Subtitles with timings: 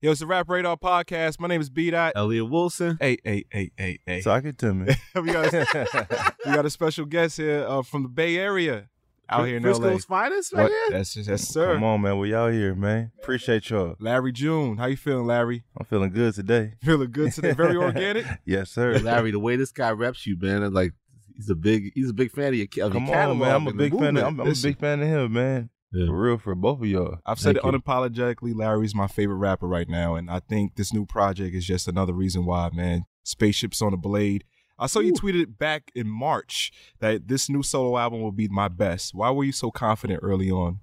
[0.00, 1.40] Yo, it's the Rap Radar Podcast.
[1.40, 2.12] My name is B Dot.
[2.14, 2.98] Elliott Wilson.
[3.00, 4.20] Hey, hey, hey, hey, hey.
[4.22, 4.94] Talk it to me.
[5.16, 8.88] we got a, we got a special guest here uh, from the Bay Area,
[9.28, 10.16] out here in Frisco's LA.
[10.20, 10.70] finest, right What?
[10.70, 10.98] here.
[10.98, 11.74] That's yes, sir.
[11.74, 12.16] Come on, man.
[12.18, 13.10] We out here, man.
[13.20, 13.96] Appreciate y'all.
[13.98, 15.64] Larry June, how you feeling, Larry?
[15.76, 16.74] I'm feeling good today.
[16.84, 17.52] Feeling good today?
[17.52, 18.24] Very organic.
[18.44, 18.98] Yes, sir.
[19.00, 20.92] Larry, the way this guy reps you, man, and like
[21.34, 23.54] he's a big he's a big fan of your, of your Come on, catalog man.
[23.56, 24.16] I'm a big fan.
[24.16, 24.24] Of.
[24.24, 25.70] I'm, I'm a big fan of him, man.
[25.92, 26.06] Yeah.
[26.06, 27.18] For real, for both of y'all.
[27.24, 28.54] I've said Thank it unapologetically.
[28.54, 32.12] Larry's my favorite rapper right now, and I think this new project is just another
[32.12, 33.04] reason why, man.
[33.24, 34.44] Spaceships on a Blade.
[34.78, 38.48] I saw you tweeted it back in March that this new solo album will be
[38.48, 39.14] my best.
[39.14, 40.80] Why were you so confident early on?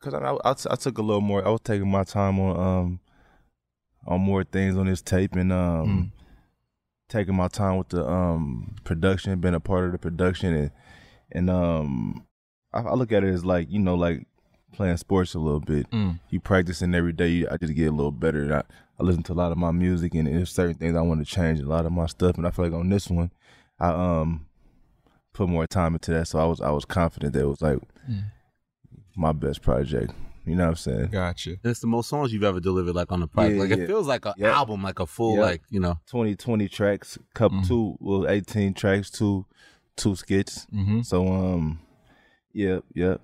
[0.00, 1.44] Cause I, I, I t- I took a little more.
[1.44, 3.00] I was taking my time on um
[4.06, 6.10] on more things on this tape and um Mm.
[7.08, 10.70] taking my time with the um production, being a part of the production and
[11.32, 12.24] and um
[12.72, 14.26] I, I look at it as like you know like
[14.76, 15.90] playing sports a little bit.
[15.90, 16.20] Mm.
[16.30, 17.46] You practicing every day.
[17.50, 18.54] I just get a little better.
[18.54, 18.62] I,
[19.00, 21.30] I listen to a lot of my music and there's certain things I want to
[21.34, 21.60] change.
[21.60, 23.30] A lot of my stuff, and I feel like on this one,
[23.80, 24.46] I um
[25.32, 26.28] put more time into that.
[26.28, 27.78] So I was I was confident that it was like
[28.08, 28.22] Mm.
[29.16, 30.12] my best project.
[30.44, 31.08] You know what I'm saying?
[31.10, 31.50] Gotcha.
[31.50, 33.56] And it's the most songs you've ever delivered, like on the project.
[33.56, 33.82] Yeah, like yeah.
[33.82, 34.56] it feels like an Yeah.
[34.56, 35.40] album, like a full, Yeah.
[35.42, 35.98] like you know.
[36.06, 37.66] 20, 20 tracks, couple Mhm.
[37.66, 39.44] two, well, eighteen tracks, two,
[39.96, 40.66] two skits.
[40.72, 41.00] Mm-hmm.
[41.02, 41.80] So um,
[42.52, 43.20] yep, yep.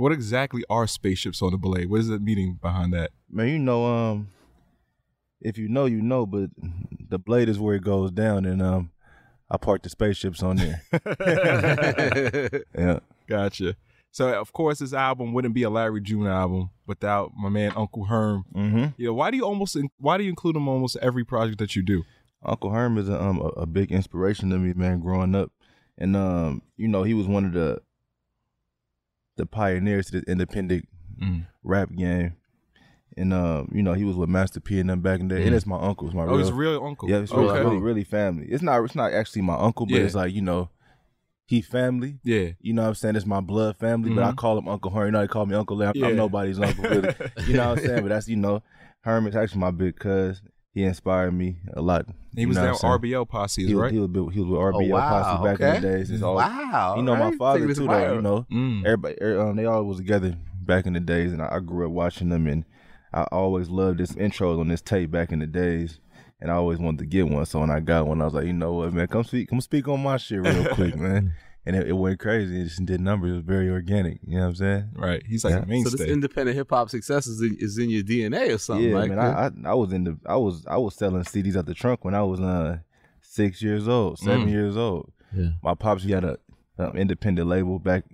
[0.00, 1.90] What exactly are spaceships on the Blade?
[1.90, 3.10] What is the meaning behind that?
[3.30, 4.28] Man, you know, um,
[5.42, 6.48] if you know, you know, but
[7.10, 8.92] the blade is where it goes down, and um,
[9.50, 10.82] I parked the spaceships on there.
[12.74, 13.00] yeah.
[13.28, 13.76] Gotcha.
[14.10, 18.04] So of course this album wouldn't be a Larry June album without my man Uncle
[18.04, 18.46] Herm.
[18.54, 19.04] Mm-hmm.
[19.04, 21.82] Know, why do you almost why do you include him almost every project that you
[21.82, 22.04] do?
[22.42, 25.52] Uncle Herm is a, um, a, a big inspiration to me, man, growing up.
[25.98, 27.82] And um, you know, he was one of the
[29.40, 30.86] the pioneers to the independent
[31.20, 31.46] Mm.
[31.62, 32.34] rap game.
[33.16, 35.38] And um, you know, he was with Master P and them back in there.
[35.38, 35.44] day.
[35.44, 35.46] Mhm.
[35.48, 37.10] And it's my uncle, it's my Oh, real, he's real uncle.
[37.10, 37.60] yeah, it's really, okay.
[37.62, 38.46] really, really family.
[38.48, 40.04] It's not, it's not actually my uncle, but Yeah.
[40.04, 40.70] it's like you know,
[41.46, 42.20] he family.
[42.24, 42.50] Yeah.
[42.60, 43.16] You know what I'm saying?
[43.16, 44.36] It's my blood family, but I Mhm.
[44.36, 45.06] call him Uncle Herm.
[45.06, 45.92] You know, they call me Uncle Lamb.
[45.96, 46.06] Yeah.
[46.06, 47.12] I'm nobody's uncle, really.
[47.46, 48.02] You know what I'm saying?
[48.04, 48.62] But that's you know,
[49.02, 50.40] Herm is actually my big cuz.
[50.72, 52.06] He inspired me a lot.
[52.36, 53.12] He was know down what I'm saying?
[53.14, 53.92] RBL posse, He was, right?
[53.92, 56.10] he was big- he was with Oh, wow, Posse back in the days.
[56.10, 56.94] It's all, wow.
[56.96, 57.86] you know, my father too.
[57.86, 58.08] fire.
[58.10, 58.84] Though, you know, Mm.
[58.84, 61.86] everybody, er, um, they all was together back in the days, and I, I grew
[61.86, 62.64] up watching them, and
[63.12, 65.98] I always loved this intros on this tape back in the days,
[66.40, 67.44] and I always wanted to get one.
[67.46, 69.60] So when I got one, I was like, you know what, man, come speak, come
[69.60, 71.32] speak on my shit real quick, man.
[71.66, 72.60] And it, it went crazy.
[72.60, 73.32] It just did numbers.
[73.32, 74.20] It was very organic.
[74.26, 74.88] You know what I'm saying?
[74.94, 75.22] Right.
[75.26, 75.74] He's like Yeah.
[75.74, 78.88] a So this independent hip hop success is in, is in your DNA or something.
[78.88, 79.18] yeah, like man.
[79.18, 82.04] I, I I was in the I was I was selling CDs at the trunk
[82.04, 82.78] when I was uh
[83.20, 84.50] six years old, seven Mm.
[84.52, 85.12] years old.
[85.36, 85.50] Yeah.
[85.62, 86.38] My pops he had a
[86.78, 88.04] um, independent label back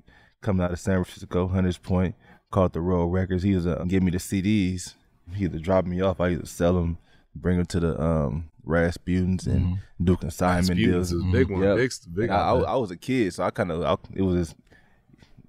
[0.43, 2.15] coming out of San Francisco, Hunters Point,
[2.51, 3.43] called the Royal Records.
[3.45, 4.95] He was uh, give me the CDs.
[5.35, 6.99] He either drop me off, I either sell them,
[7.35, 9.79] bring them to the um Rasputins and Mhm.
[10.03, 11.13] do consignment Rasputins deals.
[11.13, 11.63] is a big one.
[11.63, 11.77] Yep.
[11.77, 12.25] Big, big.
[12.25, 12.55] And I, I.
[12.73, 14.57] I was a kid, so I kind of it was just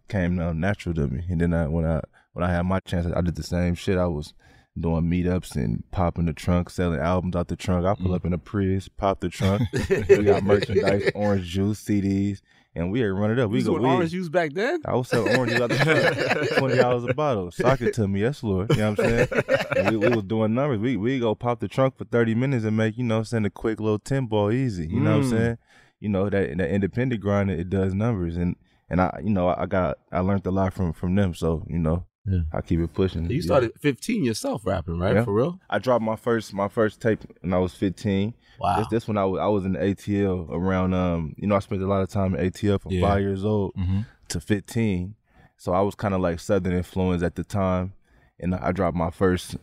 [0.07, 1.23] came uh, natural to me.
[1.29, 2.01] And then I, when I
[2.33, 3.97] when I had my chance, I did the same shit.
[3.97, 4.33] I was
[4.79, 7.85] doing meetups and popping the trunk, selling albums out the trunk.
[7.85, 8.15] I pull Mm.
[8.15, 9.63] up in a Prius, pop the trunk.
[10.09, 12.41] we got merchandise, orange juice, CDs,
[12.77, 13.49] and we are run it up.
[13.49, 13.73] We was go.
[13.73, 14.81] doing We, orange juice back then.
[14.85, 15.77] I was selling oranges out the
[16.37, 17.51] trunk, twenty dollars a bottle.
[17.51, 18.69] Sock it to me, yes, Lord.
[18.71, 19.27] You know what I'm saying?
[19.75, 20.79] And we, we was doing numbers.
[20.79, 23.49] We we go pop the trunk for thirty minutes and make you know send a
[23.49, 24.87] quick little ten ball easy.
[24.87, 25.37] You know what I'm Mm.
[25.37, 25.57] saying?
[25.99, 28.55] You know that that independent grind it, it does numbers and
[28.89, 31.33] and I you know I got I learned a lot from from them.
[31.33, 32.41] So you know Yeah.
[32.53, 33.29] I keep it pushing.
[33.31, 35.15] You started at 15 yourself rapping, right?
[35.15, 35.23] Yeah.
[35.23, 35.59] For real?
[35.69, 38.33] I dropped my first my first tape when I was 15.
[38.59, 38.77] Wow.
[38.77, 41.81] This this when I was I was in ATL around um you know I spent
[41.81, 43.01] a lot of time in ATL from Yeah.
[43.01, 44.05] five years old Mhm.
[44.29, 45.15] to 15.
[45.57, 47.93] So I was kind of like Southern influence at the time.
[48.39, 49.57] And I dropped my first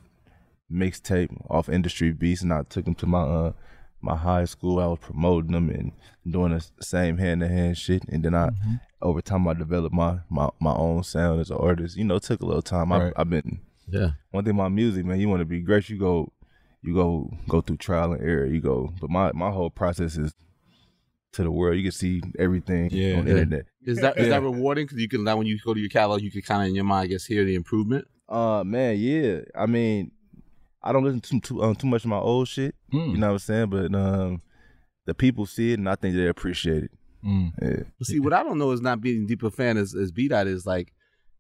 [0.72, 3.52] mixtape off Industry Beats and I took them to my uh
[4.00, 4.80] my high school.
[4.80, 5.92] I was promoting them and
[6.30, 8.04] doing the same hand to hand shit.
[8.08, 8.74] And then I Mm-hmm.
[9.02, 11.96] over time I developed my, my my own sound as an artist.
[11.96, 12.92] You know, it took a little time.
[12.92, 13.12] Right.
[13.16, 14.10] I, I've been yeah.
[14.30, 16.32] one thing about music, man, you want to be great, you go
[16.84, 18.46] you go go through trial and error.
[18.46, 20.32] You go but my my whole process is
[21.32, 21.76] to the world.
[21.76, 23.16] You can see everything Yeah.
[23.18, 23.36] on the Yeah.
[23.38, 23.66] internet.
[23.84, 24.38] Is that is Yeah.
[24.38, 24.84] that rewarding?
[24.86, 26.74] Because you can now when you go to your catalog, you can kind of in
[26.74, 28.06] your mind, I guess, hear the improvement.
[28.28, 29.40] Uh man, yeah.
[29.54, 30.12] I mean,
[30.82, 32.74] I don't listen to too, um, too much of my old shit.
[32.92, 33.12] Mm.
[33.12, 33.70] You know what I'm saying?
[33.70, 34.42] But um,
[35.06, 36.90] the people see it, and I think they appreciate it.
[37.24, 37.52] Mm.
[37.60, 37.82] Yeah.
[37.98, 40.28] But see, what I don't know is not being a deeper fan as as B
[40.28, 40.92] dot is like.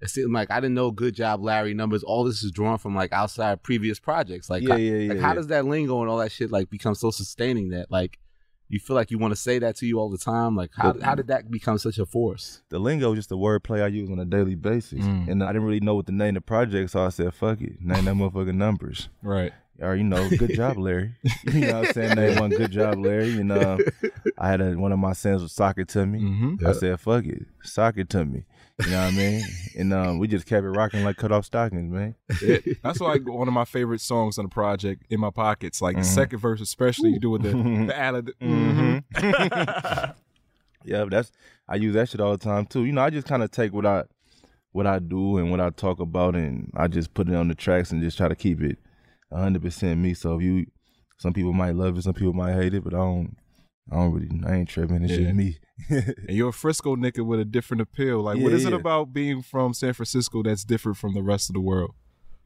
[0.04, 2.02] It seemed like I didn't know good job Larry numbers.
[2.04, 4.50] All this is drawn from like outside previous projects.
[4.50, 6.68] Like, Yeah, how, yeah, yeah, like how does that lingo and all that shit like
[6.68, 8.18] become so sustaining that like
[8.68, 10.56] you feel like you want to say that to you all the time?
[10.56, 12.62] Like how how did that become such a force?
[12.68, 15.28] The lingo is just a wordplay I use on a daily basis, Mm.
[15.28, 17.62] and I didn't really know what the name of the project, so I said, "Fuck
[17.62, 19.52] it, name that motherfucking numbers." Right.
[19.80, 21.12] Or you know, good job, Larry.
[21.52, 22.14] you know what I'm saying?
[22.16, 23.28] They one, good job, Larry.
[23.30, 23.78] You know,
[24.38, 26.20] I had a, one of my sons was sock it to me.
[26.20, 26.66] Mm-hmm.
[26.66, 28.44] I said, "Fuck it, sock it to me."
[28.84, 29.44] You know what I mean?
[29.76, 32.14] And um, we just kept it rocking like cut off stockings, man.
[32.82, 36.02] That's why one of my favorite songs on the project, "In My Pockets." Like the
[36.02, 36.06] Mhm.
[36.14, 37.50] second verse, especially you do with the
[37.86, 38.14] the ad.
[38.40, 39.04] Mhm.
[39.12, 40.10] Mm-hmm.
[40.84, 41.32] Yeah, but that's
[41.68, 42.84] I use that shit all the time too.
[42.84, 44.04] You know, I just kind of take what I
[44.72, 47.54] what I do and what I talk about, and I just put it on the
[47.54, 48.78] tracks and just try to keep it
[49.32, 50.14] hundred percent me.
[50.14, 50.66] So if you,
[51.18, 53.36] some people might love it, some people might hate it, but I don't.
[53.92, 54.30] I don't really.
[54.46, 55.04] I ain't tripping.
[55.04, 55.24] It's Yeah.
[55.24, 55.58] just me.
[55.90, 58.22] and you're a Frisco nigga with a different appeal.
[58.22, 61.50] Like, what is Yeah, it about being from San Francisco that's different from the rest
[61.50, 61.94] of the world?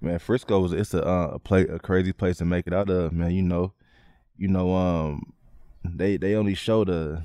[0.01, 2.89] Man, Frisco is it's a uh, a play a crazy place to make it out
[2.91, 3.13] of.
[3.13, 3.73] Man, you know,
[4.37, 5.33] you know, um,
[5.85, 7.25] they they only show the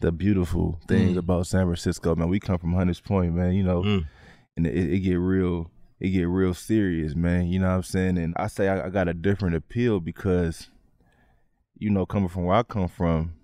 [0.00, 1.18] the beautiful things Mm.
[1.18, 2.14] about San Francisco.
[2.14, 3.54] Man, we come from Hunters Point, man.
[3.54, 4.06] You know, Mm.
[4.56, 5.70] and it, it get real
[6.00, 7.46] it get real serious, man.
[7.46, 8.18] You know what I'm saying?
[8.18, 10.68] And I say I, I got a different appeal because,
[11.78, 13.34] you know, coming from where I come from,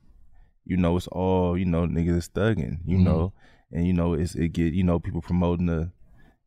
[0.65, 3.03] you know, it's all you know niggas is thugging, you Mhm.
[3.05, 3.33] know,
[3.71, 5.91] and you know it's it get you know people promoting the,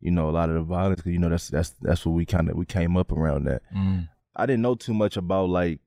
[0.00, 2.24] you know, a lot of the violence because you know that's that's that's what we
[2.24, 3.62] kind of we came up around that.
[3.74, 4.08] Mm.
[4.34, 5.80] I didn't know too much about like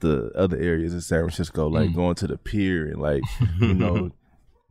[0.00, 1.94] the other areas in San Francisco, like Mm.
[1.94, 3.22] going to the pier and like
[3.60, 4.10] you know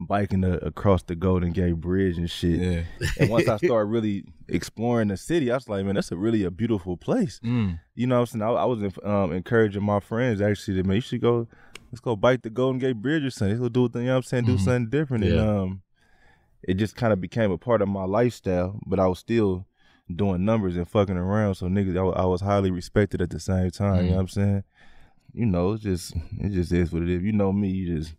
[0.06, 2.60] biking the, across the Golden Gate Bridge and shit.
[2.60, 2.84] Yeah.
[3.20, 6.44] And once I started really exploring the city, I was like, man, that's a really
[6.44, 7.40] a beautiful place.
[7.44, 7.80] Mm.
[7.96, 8.42] You know what I'm saying?
[8.44, 11.48] I, I was um, encouraging my friends actually to, man, you should go,
[11.92, 13.60] let's go bike the Golden Gate Bridge or something.
[13.60, 14.46] Let's go do, you know what I'm saying?
[14.46, 14.60] Do Mhm.
[14.60, 15.24] something different.
[15.24, 15.82] And um,
[16.64, 19.66] it just kind of became a part of my lifestyle, but I was still
[20.14, 21.56] doing numbers and fucking around.
[21.56, 24.04] So niggas, I, I was highly respected at the same time.
[24.06, 24.64] You know what I'm saying?
[25.34, 27.24] You know, it's just, it just is what it is.
[27.24, 28.14] You know me, you just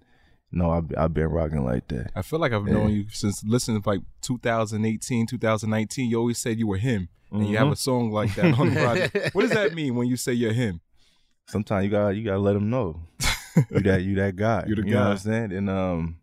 [0.54, 2.10] know I've, I've been rocking like that.
[2.14, 6.10] I feel like I've known you since listening to like 2018, 2019.
[6.10, 8.80] You always said you were him, and you have a song like that on the
[8.80, 9.30] project.
[9.34, 10.80] what does that mean when you say you're him?
[11.46, 12.98] sometimes you got you gotta let them know
[13.70, 14.64] you that you that guy.
[14.66, 14.98] You're the you guy.
[15.00, 15.10] know what.
[15.12, 15.52] I'm saying?
[15.52, 16.16] And um,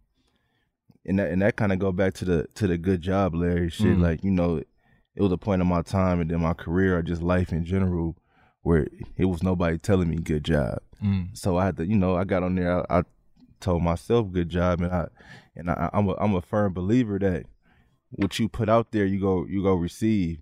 [1.06, 3.70] and that and that kind of go back to the to the good job, Larry.
[3.70, 4.02] Shit, Mm.
[4.02, 7.02] like you know, it was a point in my time and then my career or
[7.04, 8.18] just life in general
[8.64, 8.88] where
[9.18, 10.80] it was nobody telling me good job.
[11.04, 11.36] Mm.
[11.38, 12.92] So I had to, you know, I got on there.
[12.92, 13.04] I, I
[13.62, 15.08] told myself good job, and I
[15.56, 17.46] and I, I'm a I'm a firm believer that
[18.12, 20.40] what you put out there, you go you go receive.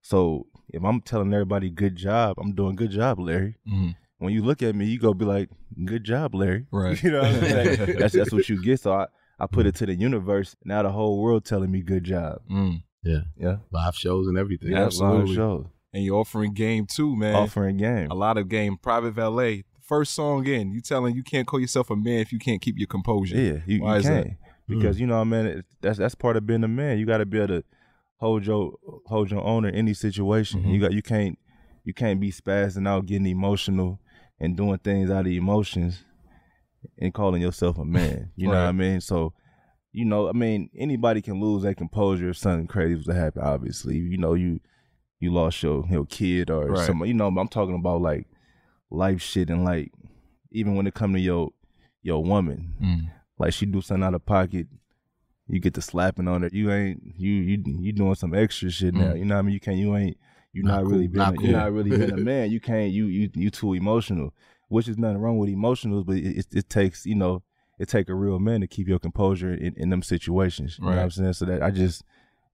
[0.00, 3.94] So if I'm telling everybody good job, I'm doing good job, Larry Mm.
[4.18, 5.48] when you look at me, you go be like,
[5.84, 7.00] "Good job, Larry." Right.
[7.02, 7.96] You know what I'm saying?
[7.98, 8.80] that's that's what you get.
[8.80, 9.06] So I
[9.38, 10.56] I put it to the universe.
[10.64, 12.40] Now the whole world telling me good job.
[12.50, 12.82] Mm.
[13.04, 13.22] Yeah.
[13.36, 14.70] Yeah, Live shows and everything.
[14.70, 15.26] yeah, absolutely.
[15.26, 17.34] live shows, And you're offering game too, man.
[17.34, 18.10] offering game.
[18.12, 18.76] a lot of game.
[18.76, 19.64] Private Valet.
[19.82, 22.78] First song in, you telling you can't call yourself a man if you can't keep
[22.78, 23.36] your composure.
[23.36, 24.24] Yeah, you, Why you is that?
[24.24, 24.36] can't
[24.68, 26.98] because you know, what I mean, it- that's that's part of being a man.
[26.98, 27.64] You got to be able to
[28.16, 28.74] hold your
[29.06, 30.62] hold your own in any situation.
[30.62, 30.72] Mhm.
[30.72, 31.38] You got you can't
[31.84, 33.98] you can't be spazzing out, getting emotional,
[34.38, 36.04] and doing things out of emotions,
[36.98, 38.30] and calling yourself a man.
[38.36, 39.00] You know what I mean?
[39.00, 39.32] So,
[39.92, 43.42] you know, I mean, anybody can lose their composure if something crazy was to happen.
[43.42, 44.60] Obviously, you know, you
[45.18, 46.86] you lost your your kid or Right.
[46.86, 47.08] something.
[47.08, 48.26] You know, I'm talking about like
[48.92, 49.90] life shit and like
[50.50, 51.50] even when it come to your
[52.02, 53.10] your woman Mm.
[53.38, 54.66] like she do something out of pocket,
[55.48, 56.50] you get to slapping on her.
[56.52, 59.12] You ain't you you you doing some extra shit now.
[59.12, 59.18] Mm.
[59.20, 59.54] You know what I mean?
[59.54, 60.16] You can't you ain't
[60.52, 61.46] you Not not, really cool, been not a, cool.
[61.46, 62.50] you're not really been a man.
[62.50, 64.34] You can't you you you too emotional.
[64.68, 67.42] Which is nothing wrong with emotionals, but it, it, it takes you know
[67.78, 70.78] it take a real man to keep your composure in, in them situations.
[70.78, 71.32] You know what I'm saying?
[71.34, 72.02] So that I just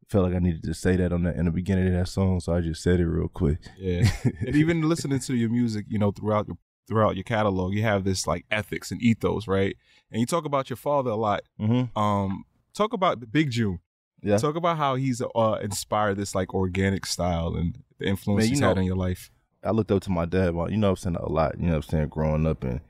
[0.09, 2.41] felt like I needed to say that on the in the beginning of that song,
[2.41, 3.59] so I just said it real quick.
[3.79, 4.09] Yeah.
[4.47, 6.57] and even listening to your music, you know, throughout your
[6.89, 9.77] throughout your catalog, you have this like ethics and ethos, right?
[10.11, 11.43] And you talk about your father a lot.
[11.61, 11.99] mm-hmm.
[11.99, 13.81] Um, talk about Big June.
[14.23, 14.39] Yeah.
[14.39, 18.51] Talk about how he's uh inspired this like organic style and the influence Man, you
[18.51, 19.31] he's know- had in your life.
[19.65, 21.71] I looked up to my dad, you know what I'm saying, a lot, you know
[21.77, 22.81] what I'm saying, growing up and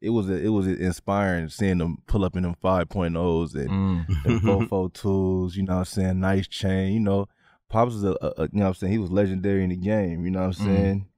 [0.00, 4.22] it was it was inspiring seeing them pull up in them 5.0s and Mm.
[4.24, 7.26] the Fofo tools, you know what I'm saying, nice chain, you know.
[7.68, 9.76] Pops was a, a, a- you know what I'm saying, he was legendary in the
[9.76, 10.64] game, you know what I'm Mm.
[10.64, 11.08] saying?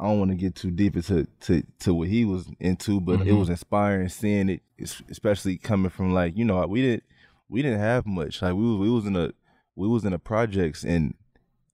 [0.00, 3.20] I don't want to get too deep into to, to what he was into, but
[3.22, 3.38] it Mhm.
[3.38, 4.62] was inspiring seeing it,
[5.10, 7.02] especially coming from like, you know, we didn't
[7.48, 8.42] we didn't have much.
[8.42, 9.32] Like we was we was in a
[9.74, 11.14] we was in the projects and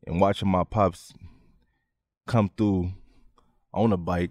[0.06, 1.12] and watching my pops
[2.26, 2.92] come through
[3.72, 4.30] on a bike,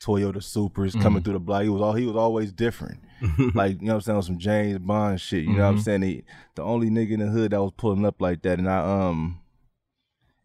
[0.00, 1.24] Toyota Supras coming Mhm.
[1.24, 1.62] through the block.
[1.62, 3.00] He was all he was always different.
[3.54, 5.44] like, you know what I'm saying, some James Bond shit.
[5.44, 5.82] You know what I'm Mhm.
[5.82, 6.02] saying?
[6.02, 6.24] He,
[6.54, 8.58] the only nigga in the hood that was pulling up like that.
[8.58, 8.78] And I
[9.08, 9.40] um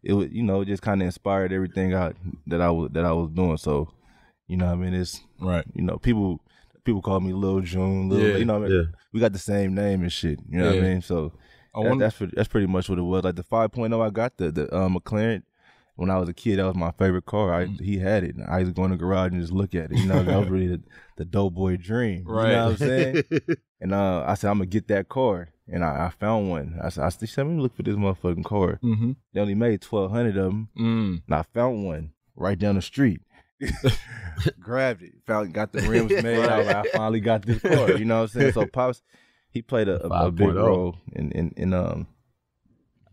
[0.02, 2.12] it was you know, just kinda inspired everything I
[2.48, 3.56] that I was that I was doing.
[3.56, 3.88] So
[4.46, 5.64] You know, what I mean, it's Right.
[5.74, 6.40] you know people
[6.84, 8.10] people call me Lil June.
[8.10, 8.78] Lil, Yeah, you know, what I mean?
[8.78, 8.98] yeah.
[9.12, 10.38] we got the same name and shit.
[10.50, 11.00] You know what I mean?
[11.00, 11.32] So
[11.74, 13.24] I that- wonder, that's pretty, that's pretty much what it was.
[13.24, 15.42] Like the 5.0, I got the the uh, McLaren
[15.96, 16.58] when I was a kid.
[16.58, 17.54] That was my favorite car.
[17.54, 17.80] I, Mm.
[17.80, 18.34] He had it.
[18.34, 19.98] And I used to go in the garage and just look at it.
[19.98, 20.82] You know, that was really the,
[21.16, 22.24] the dope boy dream.
[22.26, 22.48] Right.
[22.48, 23.22] You know what I'm saying?
[23.80, 26.78] and uh, I said I'm gonna get that car, and I, I found one.
[26.82, 28.78] I said, I said, let me look for this motherfucking car.
[28.82, 29.12] mm-hmm.
[29.32, 31.22] They only made 1,200 of them, mm.
[31.26, 33.22] and I found one right down the street.
[34.60, 36.40] Grabbed it, found, got the rims made.
[36.44, 37.92] I, like, I finally got this car.
[37.92, 38.52] You know what I'm saying?
[38.52, 39.02] So pops,
[39.50, 40.66] he played a, a, a big 5.0.
[40.66, 42.08] role in in, in um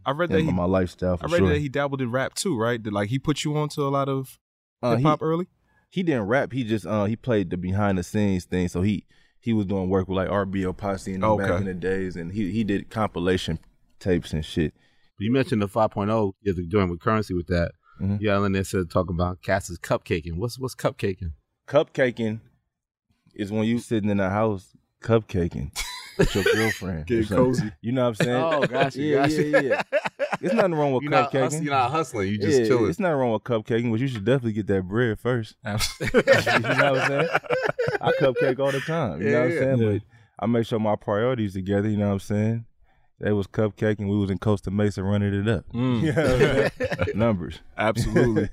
[0.05, 1.49] I read that in he, my lifestyle for I read sure.
[1.49, 2.81] that he dabbled in rap too, right?
[2.83, 4.39] That like he put you on to a lot of
[4.81, 5.47] Uh, hip hop early.
[5.89, 6.51] he didn't rap.
[6.53, 8.67] He just uh he played the behind the scenes thing.
[8.67, 9.05] So he
[9.39, 11.47] he was doing work with like RBL Posse and them Okay.
[11.49, 13.59] back in the days, and he he did compilation
[13.99, 14.73] tapes and shit.
[15.19, 16.33] You mentioned the 5.0.
[16.41, 17.73] You have to doing with currency with that.
[18.01, 18.19] Mhm.
[18.19, 20.37] You got in there said talk about Cass's cupcaking.
[20.37, 21.33] What's what's cupcaking?
[21.67, 22.39] Cupcaking
[23.35, 25.71] is when you sitting in the house cupcaking
[26.21, 26.99] with your girlfriend.
[26.99, 27.45] or Getting something.
[27.45, 27.71] cozy.
[27.81, 28.43] You know what I'm saying?
[28.43, 29.43] Oh, gotcha, yeah, gotcha.
[29.43, 29.81] yeah, yeah.
[30.39, 31.41] There's nothing wrong with You're not, cupcaking.
[31.41, 32.27] hustling, you're not hustling.
[32.29, 32.89] You just yeah, chilling.
[32.89, 35.55] It's nothing wrong with cupcaking, but you should definitely get that bread first.
[35.65, 35.81] you know
[36.13, 36.67] what
[37.01, 37.27] I'm saying?
[38.01, 39.21] I cupcake all the time.
[39.21, 39.77] You know what I'm saying?
[39.79, 39.91] yeah.
[39.91, 40.01] But
[40.39, 41.87] I make sure my priorities together.
[41.89, 42.65] You know what I'm saying?
[43.19, 44.09] They was cupcaking.
[44.09, 45.65] We was in Costa Mesa running it up.
[45.73, 46.01] Mm.
[46.01, 47.17] You know what I'm?
[47.19, 47.59] Numbers.
[47.77, 48.49] Absolutely.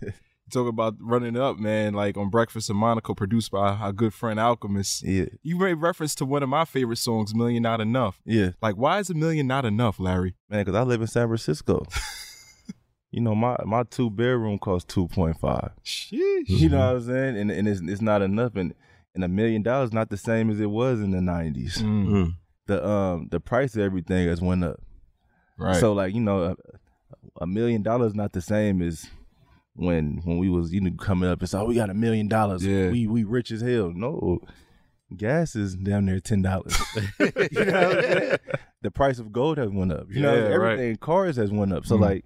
[0.50, 1.92] Talk about running up, man.
[1.94, 5.02] Like on Breakfast in Monaco, produced by our good friend Alchemist.
[5.04, 8.76] yeah, You made reference to one of my favorite songs, "Million Not Enough." yeah, Like,
[8.76, 10.34] why is a million not enough, Larry?
[10.48, 10.60] man.
[10.64, 11.84] Because I live in San Francisco.
[13.10, 15.70] you know, my my two bedroom costs two point five.
[15.84, 16.44] Sheesh.
[16.48, 17.36] You know what I'm saying?
[17.38, 18.56] And and it's it's not enough.
[18.56, 18.74] And
[19.14, 21.78] and a million dollars not the same as it was in the nineties.
[21.78, 22.34] Mm, Mm.
[22.66, 24.80] The um the price of everything has went up.
[25.56, 25.76] right.
[25.80, 26.56] So like you know, a,
[27.40, 29.06] a million dollars not the same as
[29.78, 32.28] when when we was you know coming up and say, oh, we got a million
[32.28, 32.64] dollars.
[32.66, 32.90] Yeah.
[32.90, 33.92] We we rich as hell.
[33.94, 34.40] No,
[35.16, 36.76] gas is down there ten dollars.
[37.18, 37.26] you
[37.64, 38.38] know what I'm saying?
[38.82, 40.06] The price of gold has went up.
[40.10, 40.72] You know Yeah, right.
[40.72, 41.86] everything cars has went up.
[41.86, 42.00] So Mhm.
[42.00, 42.24] like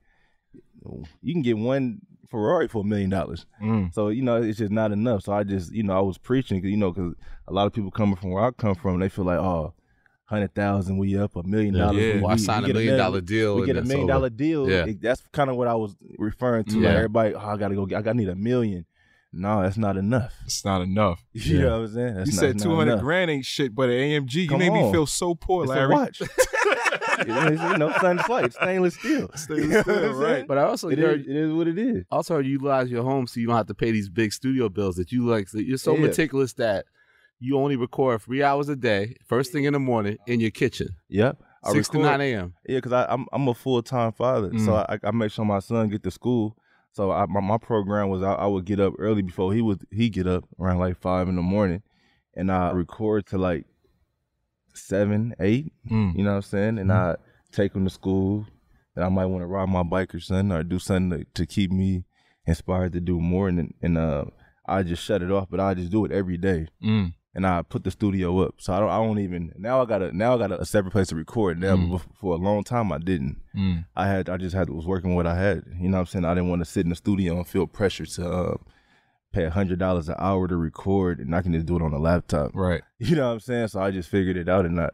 [1.22, 3.46] you can get one Ferrari for a million dollars.
[3.62, 5.22] Mm, So you know it's just not enough.
[5.22, 7.14] So I just you know I was preaching 'cause, you know because
[7.46, 9.74] a lot of people coming from where I come from they feel like oh.
[10.32, 12.02] Hundred thousand, we up a million dollars.
[12.02, 12.14] Yeah.
[12.14, 13.56] we- Well, I we signed a get million million- dollar deal.
[13.56, 14.68] we get a million dollar deal.
[14.70, 14.86] Yeah.
[14.86, 16.78] It- that's kind of what I was referring to.
[16.80, 17.84] Like everybody, oh, I gotta go.
[17.84, 18.86] Get, I gotta need a million.
[19.34, 20.32] No, that's not enough.
[20.46, 21.22] it's not enough.
[21.34, 22.14] You know what I'm saying?
[22.14, 24.34] That's you not, said two hundred grand ain't shit, but an AMG.
[24.34, 25.92] You Come made me feel so poor, It's Larry.
[25.92, 26.22] a watch.
[27.18, 29.30] it's, you know, sun's light, stainless steel.
[29.34, 30.22] Stainless You know steel, what I'm saying?
[30.22, 30.46] right.
[30.48, 32.04] But I also It heard, is, it is what it is.
[32.10, 34.96] also you utilize your home so you don't have to pay these big studio bills
[34.96, 35.48] that you like.
[35.52, 36.00] You're so Yeah.
[36.06, 36.86] meticulous that
[37.42, 40.88] you only record three hours a day, first thing in the morning, in your kitchen,
[41.08, 41.42] Yep.
[41.64, 42.54] I six to nine a.m.
[42.68, 44.64] Yeah, because I'm I'm a full time father, Mm.
[44.64, 46.56] so I, I make sure my son get to school.
[46.92, 49.80] So I, my my program was I, I would get up early before he would
[49.90, 51.82] he get up around like five in the morning,
[52.34, 53.64] and I record to like
[54.74, 55.72] seven eight.
[55.90, 56.16] Mm.
[56.16, 56.78] You know what I'm saying?
[56.78, 57.16] And I
[57.52, 58.46] take him to school.
[58.94, 61.46] And I might want to ride my bike or something, or do something to, to
[61.46, 62.04] keep me
[62.46, 63.48] inspired to do more.
[63.48, 64.24] And and uh,
[64.66, 67.14] I just shut it off, but I just do it every day Mm.
[67.34, 68.56] And I put the studio up.
[68.58, 70.90] So I don't I don't even now I got a now I got a, separate
[70.92, 71.76] place to record now.
[71.76, 71.92] Mm.
[71.92, 73.40] But for a long time I didn't.
[73.56, 73.84] Mm.
[73.96, 75.64] I had I just had was working what I had.
[75.80, 76.24] You know what I'm saying?
[76.24, 78.56] I didn't want to sit in the studio and feel pressure to uh,
[79.32, 81.92] pay a hundred dollars an hour to record, and I can just do it on
[81.94, 82.50] a laptop.
[82.54, 82.82] Right.
[82.98, 83.68] You know what I'm saying?
[83.68, 84.90] So I just figured it out and I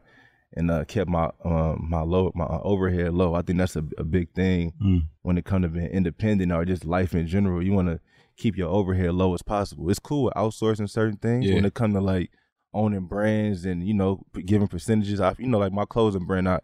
[0.54, 3.34] and uh, kept my um, my low my overhead low.
[3.34, 5.02] I think that's a, a big thing Mm.
[5.22, 7.62] when it comes to being independent or just life in general.
[7.62, 8.00] You want to
[8.38, 9.90] keep your overhead low as possible.
[9.90, 11.56] It's cool with outsourcing certain things Yeah.
[11.56, 12.30] when it comes to like
[12.72, 15.20] owning brands and you know giving percentages.
[15.20, 16.60] I you know like my clothing brand, I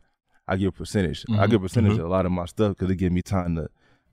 [0.48, 1.24] I give a percentage.
[1.30, 3.20] I Mhm, give a percentage of a lot of my stuff because it give me
[3.22, 3.68] time to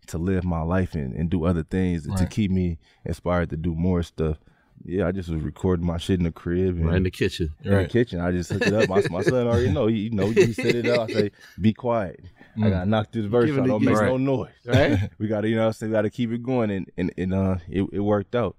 [0.08, 3.58] to live my life and, and do other things and to keep me inspired to
[3.58, 4.40] do more stuff.
[4.84, 7.54] Yeah, I just was recording my shit in the crib and Right in the kitchen.
[7.64, 8.20] in the kitchen.
[8.20, 8.90] I just hook it up.
[8.90, 9.88] My, my son already know.
[9.88, 11.10] He, you know, he set it up.
[11.10, 12.20] I say, "Be quiet.
[12.58, 12.70] I Mm.
[12.70, 13.66] gotta knock this verse Giving out.
[13.66, 14.08] it- Don't make Right.
[14.08, 14.50] no noise.
[14.66, 15.10] Right?
[15.20, 17.58] we gotta, you know, what I'm we gotta keep it going, and and, and uh,
[17.70, 18.56] it, it worked out.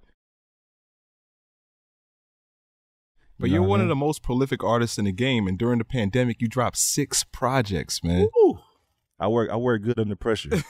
[3.39, 5.47] But You know you're what I one of the most prolific artists in the game,
[5.47, 8.27] and during the pandemic, you dropped six projects, man.
[8.37, 8.59] Ooh.
[9.23, 9.49] I work.
[9.49, 10.49] I work good under pressure.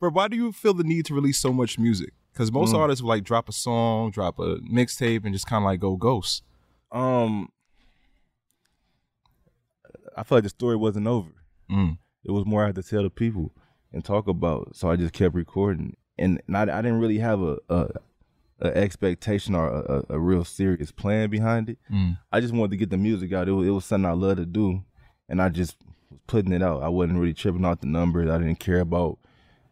[0.00, 2.12] But why do you feel the need to release so much music?
[2.32, 2.78] Because most Mm.
[2.78, 5.96] artists will like drop a song, drop a mixtape, and just kind of like go
[5.96, 6.42] ghost.
[6.90, 7.48] um,
[10.16, 11.30] I felt like the story wasn't over.
[11.70, 11.98] Mm.
[12.24, 13.52] It was more I had to tell the people
[13.92, 14.76] and talk about.
[14.76, 17.88] So I just kept recording, and, and I, I didn't really have a, a,
[18.60, 19.80] a expectation or a,
[20.10, 21.78] a, a real serious plan behind it.
[21.90, 22.18] Mm.
[22.30, 23.48] I just wanted to get the music out.
[23.48, 24.82] It was, it was something I love to do,
[25.28, 25.76] and I just
[26.12, 26.82] was putting it out.
[26.82, 28.30] I wasn't really tripping out the numbers.
[28.30, 29.18] I didn't care about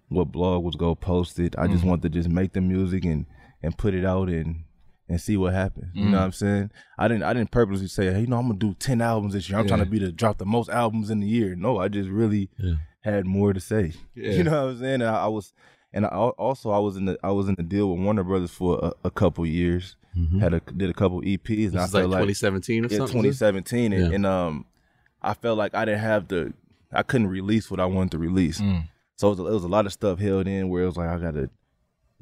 [0.09, 1.55] what blog was gonna post it.
[1.59, 3.27] I just wanted to just make the music and
[3.63, 4.65] and put it out and
[5.09, 5.87] and see what happens.
[5.95, 6.11] You Mm.
[6.11, 6.71] know what I'm saying?
[6.99, 9.49] I didn't I didn't purposely say, hey, you know, I'm gonna do ten albums this
[9.49, 9.59] year.
[9.59, 11.55] I'm trying to be the drop the most albums in the year.
[11.55, 12.75] No, I just really Yeah.
[13.03, 13.93] had more to say.
[14.15, 14.33] Yeah.
[14.33, 14.95] You know what I'm saying?
[15.03, 15.53] And I, I was
[15.93, 18.51] and I, also I was in the I was in the deal with Warner Brothers
[18.53, 19.97] for a, a couple years.
[20.41, 22.89] Had a did a couple EPs and This I is like felt like 2017 or
[22.89, 23.23] yeah, something.
[23.23, 24.15] 2017, and, Yeah.
[24.17, 24.65] and um,
[25.23, 26.53] I felt like I didn't have the,
[26.93, 28.61] I couldn't release what I wanted to release.
[28.61, 28.89] Mm.
[29.17, 31.09] So it was, it was a lot of stuff held in where it was like
[31.09, 31.51] I got to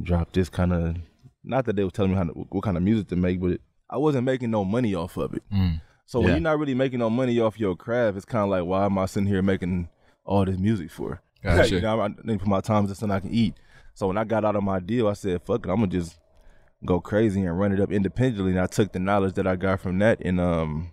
[0.02, 0.97] drop this kind of,
[1.45, 3.61] not that they were telling me how to, what kind of music to make, but
[3.90, 5.43] I wasn't making no money off of it.
[5.52, 5.81] Mm.
[6.09, 8.64] So when you're not really making no money off your craft, it's kind of like
[8.64, 9.90] why am I sitting here making
[10.25, 11.21] all this music for?
[11.43, 11.75] Gotcha.
[11.75, 13.55] you know, I need put my time into something I can eat.
[13.93, 16.19] So when I got out of my deal, I said, "Fuck it, I'm gonna just
[16.85, 19.81] go crazy and run it up independently." And I took the knowledge that I got
[19.81, 20.93] from that and um,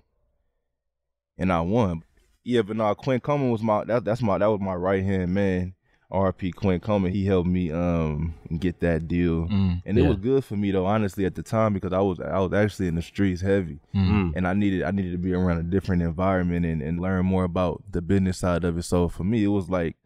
[1.37, 2.03] and I won.
[2.43, 5.33] Yeah, but no, Quinn Coleman was my that, that's my that was my right hand
[5.33, 5.73] man.
[6.11, 9.81] RP Quinn Coleman, he helped me um get that deal, Mm.
[9.85, 10.07] and it Yeah.
[10.09, 12.87] was good for me though, honestly, at the time because I was I was actually
[12.87, 14.33] in the streets heavy Mm.
[14.35, 17.43] and I needed I needed to be around a different environment and, and learn more
[17.43, 18.83] about the business side of it.
[18.83, 19.97] So for me, it was like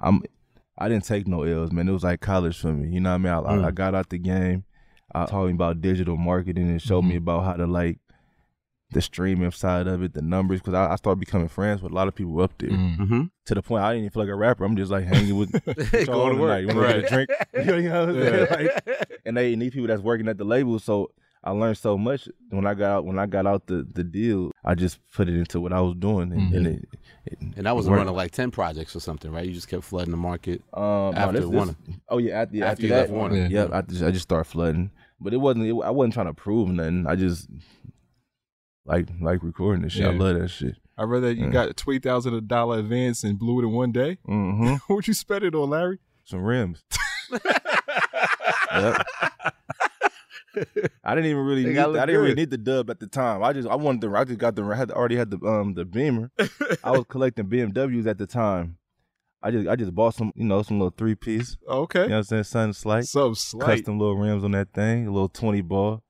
[0.00, 0.22] I'm
[0.78, 1.88] I didn't take no L's, man.
[1.88, 2.88] It was like college for me.
[2.94, 3.60] You know what I mean?
[3.60, 4.62] I, I, I got out the game.
[5.12, 7.98] I taught me about digital marketing and showed me about how to like
[8.90, 11.94] the streaming side of it, the numbers, because I, I started becoming friends with a
[11.94, 12.70] lot of people up there.
[12.70, 12.96] Mm.
[12.98, 13.22] Mm-hmm.
[13.46, 14.64] To the point I didn't even feel like a rapper.
[14.64, 16.60] I'm just like hanging with Going going to work.
[16.62, 17.30] You want to get a drink?
[17.54, 18.64] You know, you know what I'm saying?
[18.86, 18.92] Yeah.
[18.98, 20.78] Like, and they need people that's working at the label.
[20.78, 21.10] So
[21.44, 23.04] I learned so much when I got out.
[23.04, 25.94] When I got out the, the deal, I just put it into what I was
[25.94, 26.88] doing, and, and it,
[27.26, 27.98] it, And that was worked.
[27.98, 29.46] running like 10 projects or something, right?
[29.46, 30.62] You just kept flooding the market.
[30.72, 31.76] Um, no, After this- this-
[32.08, 33.36] oh yeah, after, yeah, After after, you that, left Warner.
[33.36, 33.48] Yeah.
[33.48, 34.90] Yep, I just I just started flooding,
[35.20, 35.66] but it wasn't.
[35.66, 37.06] It, I wasn't trying to prove nothing.
[37.06, 37.48] I just
[38.88, 40.06] like like recording this shit.
[40.06, 40.74] I love that shit.
[40.96, 41.52] I read that you Mm.
[41.52, 44.18] got a twenty thousand dollar advance and blew it in one day.
[44.28, 44.74] Mm-hmm.
[44.92, 45.98] What you spend it on, Larry?
[46.24, 46.82] Some rims.
[48.70, 49.06] Yep.
[51.04, 51.74] I didn't even really need.
[51.76, 53.42] The, I didn't really need the dub at the time.
[53.44, 54.10] I just I wanted the.
[54.16, 54.64] I just got the.
[54.64, 56.30] I had already had the um the Beamer.
[56.82, 58.76] I was collecting BMWs at the time.
[59.42, 61.56] I just I just bought some you know some little three piece.
[61.68, 62.44] Okay, You know what I'm saying?
[62.44, 63.04] Sun slight.
[63.04, 63.66] some slight.
[63.78, 66.02] custom little rims on that thing, a little 20 ball.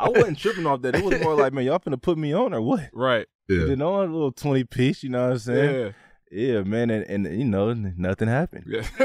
[0.00, 0.94] I wasn't tripping off that.
[0.96, 2.88] It was more like, man, y'all finna put me on or what?
[2.92, 3.26] Right.
[3.48, 5.74] You know, a little 20 piece, you know what I'm saying?
[5.80, 5.90] Yeah.
[6.32, 8.64] Yeah, man, and, and you know, nothing happened.
[8.68, 8.82] Yeah.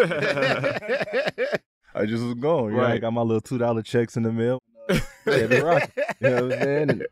[1.95, 2.71] I just was gone.
[2.71, 3.01] You know, I Right.
[3.01, 4.61] got my little two dollar checks in the mail.
[5.27, 5.89] Yeah, be rocking.
[6.19, 6.89] You know what I'm saying?
[6.91, 7.07] And-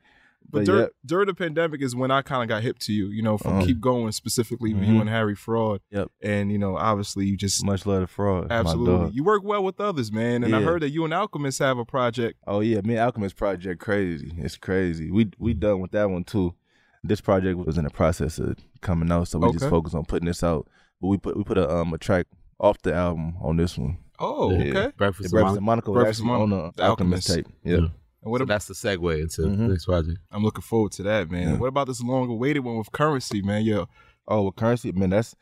[0.54, 2.94] But but dur- yeah, during the pandemic is when I kind of got hip to
[2.94, 3.66] you, you know, from Uh-huh.
[3.66, 4.88] Keep Going specifically with Mhm.
[4.94, 5.82] you and Harry Fraud.
[5.92, 6.10] Yep.
[6.22, 8.50] And, you know, obviously you just much love to fraud.
[8.50, 9.14] my absolutely dog.
[9.16, 10.44] you work well with others, man.
[10.44, 12.38] And I heard that you and Alchemist have a project.
[12.48, 14.32] Oh yeah, me and Alchemist project crazy.
[14.38, 15.12] It's crazy.
[15.12, 16.54] We we done with that one too.
[17.04, 19.70] This project was in the process of coming out, so we just Okay.
[19.70, 20.68] focused on putting this out.
[21.02, 22.28] But we put we put a um a track
[22.60, 23.98] off the album on this one.
[24.20, 24.58] Oh, Yeah.
[24.58, 24.92] okay.
[24.96, 27.30] Breakfast The of Breakfast of Mon- Monica was Breakfast of actually on the the Alchemist,
[27.30, 27.48] Alchemist.
[27.48, 27.48] tape.
[27.64, 27.78] Yeah.
[27.78, 27.88] Yeah.
[28.24, 29.58] And what So that's the segue into Mhm.
[29.58, 30.18] the next project.
[30.32, 31.50] I'm looking forward to that, man.
[31.50, 31.58] Yeah.
[31.58, 33.64] What about this long awaited one with Currency, man?
[33.64, 33.88] Yo,
[34.28, 35.36] Oh, with currency, man, that's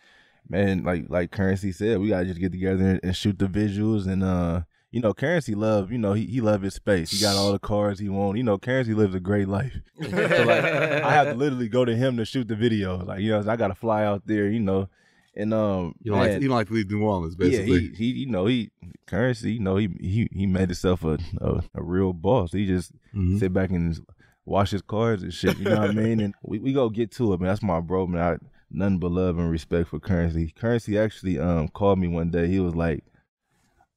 [0.49, 4.07] man, like like currency said, we gotta just get together and, and shoot the visuals
[4.07, 7.11] and uh you know, currency love, you know, he he love his space.
[7.11, 8.37] He got all the cars he want.
[8.37, 9.79] You know, currency lives a great life.
[10.01, 12.97] so like I have to literally go to him to shoot the video.
[13.05, 14.89] Like, you know, I gotta fly out there, you know.
[15.35, 17.79] And um You don't, man, like, you don't like to leave New Orleans, Yeah, basically.
[17.89, 18.69] he, he, you know, he
[19.07, 22.51] currency, you know, he he he made himself a a, a real boss.
[22.51, 23.39] He just Mhm.
[23.39, 23.97] sit back and
[24.45, 25.57] wash his cars and shit.
[25.57, 26.19] You know what I mean?
[26.19, 27.47] And we, we go get to it, man.
[27.49, 28.21] That's my bro, man.
[28.21, 28.37] I,
[28.69, 30.51] nothing but love and respect for currency.
[30.55, 32.47] Currency actually um called me one day.
[32.47, 33.03] He was like,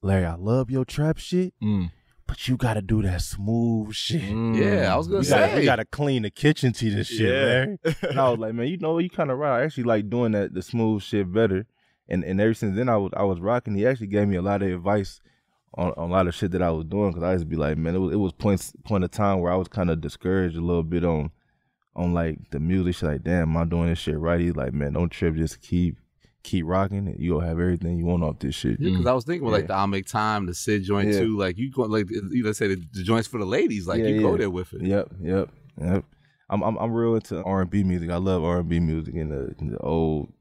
[0.02, 1.90] Larry, I love your trap shit, mm.
[2.26, 4.22] But you gotta do that smooth shit.
[4.22, 4.56] Mm.
[4.56, 5.38] Yeah, I was gonna We say.
[5.38, 7.44] gotta, we gotta clean the kitchen to this shit, Yeah.
[7.44, 7.78] Larry.
[8.10, 9.60] And I was like, man, you know, you kind of right.
[9.60, 11.66] I actually like doing that, the smooth shit better.
[12.08, 13.74] And and ever since then, I was I was rocking.
[13.74, 15.20] He actually gave me a lot of advice
[15.76, 17.56] on, on a lot of shit that I was doing because I used to be
[17.56, 20.00] like, man, it was it was points point of time where I was kind of
[20.00, 21.30] discouraged a little bit on
[21.96, 22.96] on like the music.
[22.96, 24.40] Shit, like, damn, am I doing this shit right?
[24.40, 25.96] He's like, man, don't trip, just keep
[26.44, 27.08] keep rocking.
[27.08, 28.78] And you'll have everything you want off this shit.
[28.78, 31.20] Yeah, because I was thinking with like the I'll make time, the Sid joint Yeah.
[31.20, 31.36] too.
[31.36, 34.06] Like you go like you let's say the, the joints for the ladies, like Yeah,
[34.08, 34.82] you go there with it.
[34.82, 35.48] Yep, yep,
[35.80, 36.04] yep.
[36.48, 38.10] I'm I'm I'm real into R and B music.
[38.10, 40.32] I love R and B music and the, and the old,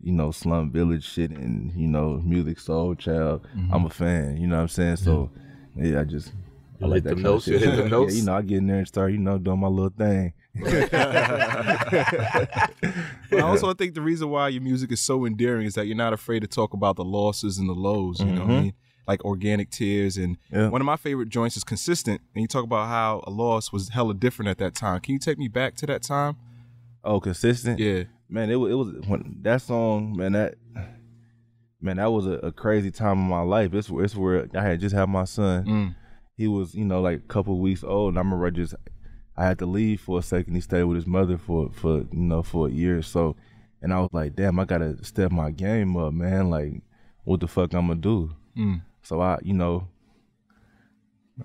[0.00, 3.42] you know, slum village shit and you know, Musiq Soulchild.
[3.54, 3.74] Mm-hmm.
[3.74, 4.36] I'm a fan.
[4.38, 4.96] You know what I'm saying?
[4.96, 5.30] So
[5.74, 6.32] yeah, I just
[6.80, 7.90] I like that notes, of you shit.
[7.90, 8.14] notes?
[8.14, 10.32] Yeah, you know, I get in there and start, you know, doing my little thing.
[13.30, 15.96] But I also think the reason why your music is so endearing is that you're
[15.96, 18.20] not afraid to talk about the losses and the lows.
[18.20, 18.62] You know what I Mhm.
[18.62, 18.72] mean?
[19.08, 20.16] Like organic tears.
[20.16, 20.68] And Yeah.
[20.68, 22.20] one of my favorite joints is consistent.
[22.34, 25.00] And you talk about how a loss was hella different at that time.
[25.00, 26.36] Can you take me back to that time?
[27.04, 27.78] Oh, consistent.
[27.78, 28.04] Yeah.
[28.28, 30.56] man, it was it was when that song, man, that
[31.80, 33.72] man, that was a, a crazy time in my life.
[33.74, 35.64] It's where it's where I had just had my son.
[35.64, 35.94] Mm.
[36.36, 38.74] He was, you know, like a couple weeks old, and I remember I just
[39.36, 40.54] I had to leave for a second.
[40.54, 43.36] He stayed with his mother for for you know for a year or so,
[43.82, 46.48] and I was like, damn, I gotta step my game up, man.
[46.50, 46.82] Like,
[47.24, 48.30] what the fuck I'm gonna do?
[48.56, 48.82] Mm.
[49.02, 49.88] So I, you know,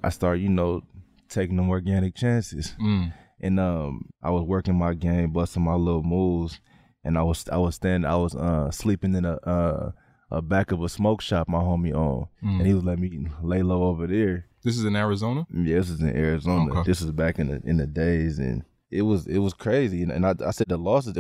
[0.04, 0.82] I started, you know,
[1.30, 3.14] taking them organic chances, Mm.
[3.40, 6.60] and um, I was working my game, busting my little moves,
[7.04, 9.92] and I was I was standing, I was uh sleeping in a uh
[10.34, 12.60] a back of a smoke shop my homie owned, Mm.
[12.60, 14.46] and he was letting me lay low over there.
[14.64, 15.46] This is in Arizona.
[15.52, 16.72] Yeah, this is in Arizona.
[16.80, 16.84] Okay.
[16.90, 20.04] This is back in the in the days, and it was it was crazy.
[20.04, 21.16] And, and I, I said the losses.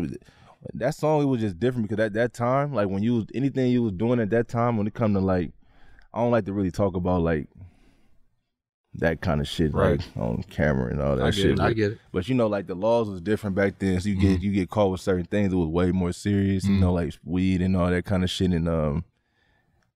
[0.76, 3.72] That song it was just different because at that time, like when you was anything
[3.72, 5.52] you was doing at that time, when it come to like,
[6.14, 7.48] I don't like to really talk about like
[8.96, 10.00] that kind of shit Right.
[10.16, 11.52] like on camera and all that I shit.
[11.52, 11.58] it.
[11.58, 11.98] But, I get it.
[12.12, 14.44] but you know, like the laws was different back then, so you get Mm-hmm.
[14.44, 15.52] you get caught with certain things.
[15.54, 18.52] It was way more serious, you know, like weed and all that kind of shit.
[18.52, 19.06] And um,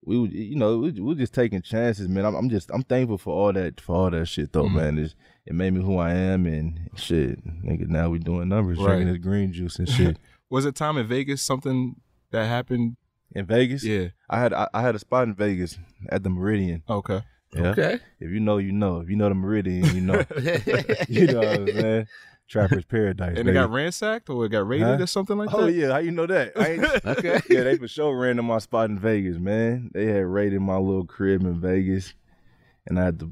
[0.06, 2.24] we would, you know, we, we were just taking chances, man.
[2.24, 4.76] I'm, I'm just, I'm thankful for all that, for all that shit, though, Mm-hmm.
[4.76, 4.98] man.
[4.98, 5.14] It's,
[5.44, 7.86] it made me who I am, and shit, nigga.
[7.88, 8.86] Now we doing numbers, Right.
[8.96, 10.16] drinking this green juice and shit.
[10.50, 11.96] Was it time in Vegas something
[12.30, 12.96] that happened?
[13.32, 14.08] in Vegas, Yeah.
[14.30, 15.76] I had, I, I had a spot in Vegas
[16.08, 16.82] at the Meridian.
[16.88, 17.20] Okay.
[17.52, 17.66] Yeah.
[17.70, 17.98] Okay.
[18.20, 19.00] If you know, you know.
[19.00, 20.24] If you know the Meridian, you know.
[21.08, 22.06] you know what I'm saying?
[22.48, 23.28] Trapper's Paradise.
[23.38, 23.54] And it baby.
[23.54, 25.02] got ransacked or it got raided Huh?
[25.02, 25.56] or something like that?
[25.56, 26.52] Oh yeah, how you know that?
[26.56, 26.78] I
[27.18, 27.40] Okay.
[27.50, 29.90] yeah, they for sure ran to my spot in Vegas, man.
[29.92, 32.14] They had raided my little crib in Vegas,
[32.86, 33.30] and I had to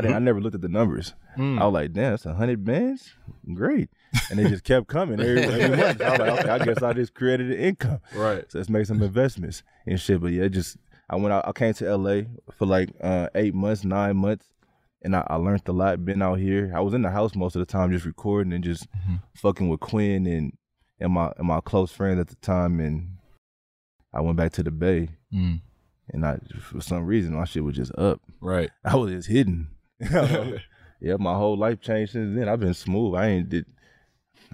[0.00, 0.14] didn't.
[0.14, 1.14] I never looked at the numbers.
[1.38, 1.60] Mm.
[1.60, 3.14] I was like, damn, that's a hundred bands,
[3.54, 3.88] great,
[4.30, 6.02] and they just kept coming every, every month.
[6.02, 8.00] I was like, okay, I guess I just created an income.
[8.14, 8.44] Right.
[8.50, 10.20] So let's make some investments and shit.
[10.20, 10.76] But yeah, just
[11.08, 11.46] I went out.
[11.48, 12.22] I came to LA
[12.58, 14.46] for like uh, eight months, nine months,
[15.02, 16.04] and I, I learned a lot.
[16.04, 16.72] Been out here.
[16.74, 18.86] I was in the house most of the time, just recording and just
[19.36, 20.52] fucking with Quinn and
[21.00, 22.80] and my and my close friends at the time.
[22.80, 23.16] And
[24.12, 25.60] I went back to the Bay, Mm.
[26.10, 28.20] and I for some reason my shit was just up.
[28.40, 28.70] Right.
[28.84, 29.68] I was just hidden.
[30.00, 32.48] yeah, my whole life changed since then.
[32.48, 33.14] I've been smooth.
[33.16, 33.66] I ain't did.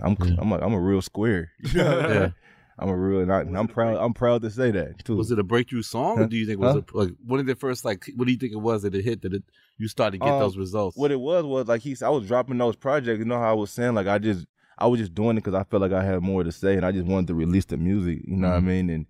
[0.02, 1.52] I'm I'm a, I'm a real square.
[1.72, 2.30] Yeah.
[2.76, 3.20] I'm a real.
[3.20, 3.96] And I, I'm proud.
[3.98, 5.16] I'm proud to say that too.
[5.16, 7.46] Was it a breakthrough song, or do you think it was a, like one of
[7.46, 8.10] the first like?
[8.16, 9.44] What do you think it was that it hit that it,
[9.78, 10.96] you start to get Um, those results?
[10.96, 12.02] what it was was like he's.
[12.02, 13.18] I was dropping those projects.
[13.18, 14.46] You know how I was saying like I just
[14.78, 16.84] I was just doing it because I felt like I had more to say and
[16.84, 18.20] I just wanted to release the music.
[18.26, 18.90] You know what I mean?
[18.90, 19.06] And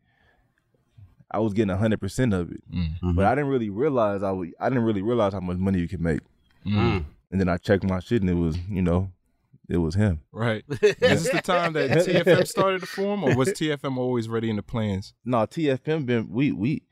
[1.31, 3.01] I was getting hundred percent of it, Mm.
[3.01, 3.17] Mhm.
[3.17, 4.49] but I didn't really realize I was.
[4.61, 6.21] I didn't really realize how much money you could make.
[6.67, 7.05] Mm.
[7.31, 9.11] And then I checked my shit and it was you know,
[9.69, 10.21] it was him.
[10.33, 10.65] Right.
[10.83, 14.57] Is this the time that TFM started to form, or was TFM always ready in
[14.57, 15.13] the plans?
[15.25, 16.83] No, TFM been we we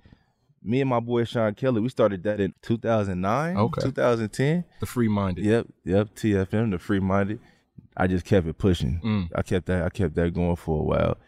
[0.64, 3.82] me and my boy Sean Kelly, we started that in 2009, Okay.
[3.82, 4.64] 2010.
[4.80, 5.44] The free minded.
[5.44, 7.40] Yep, yep, TFM, the free minded.
[7.96, 9.00] I just kept it pushing.
[9.04, 9.28] Mm.
[9.34, 11.18] I kept that I kept that going for a while.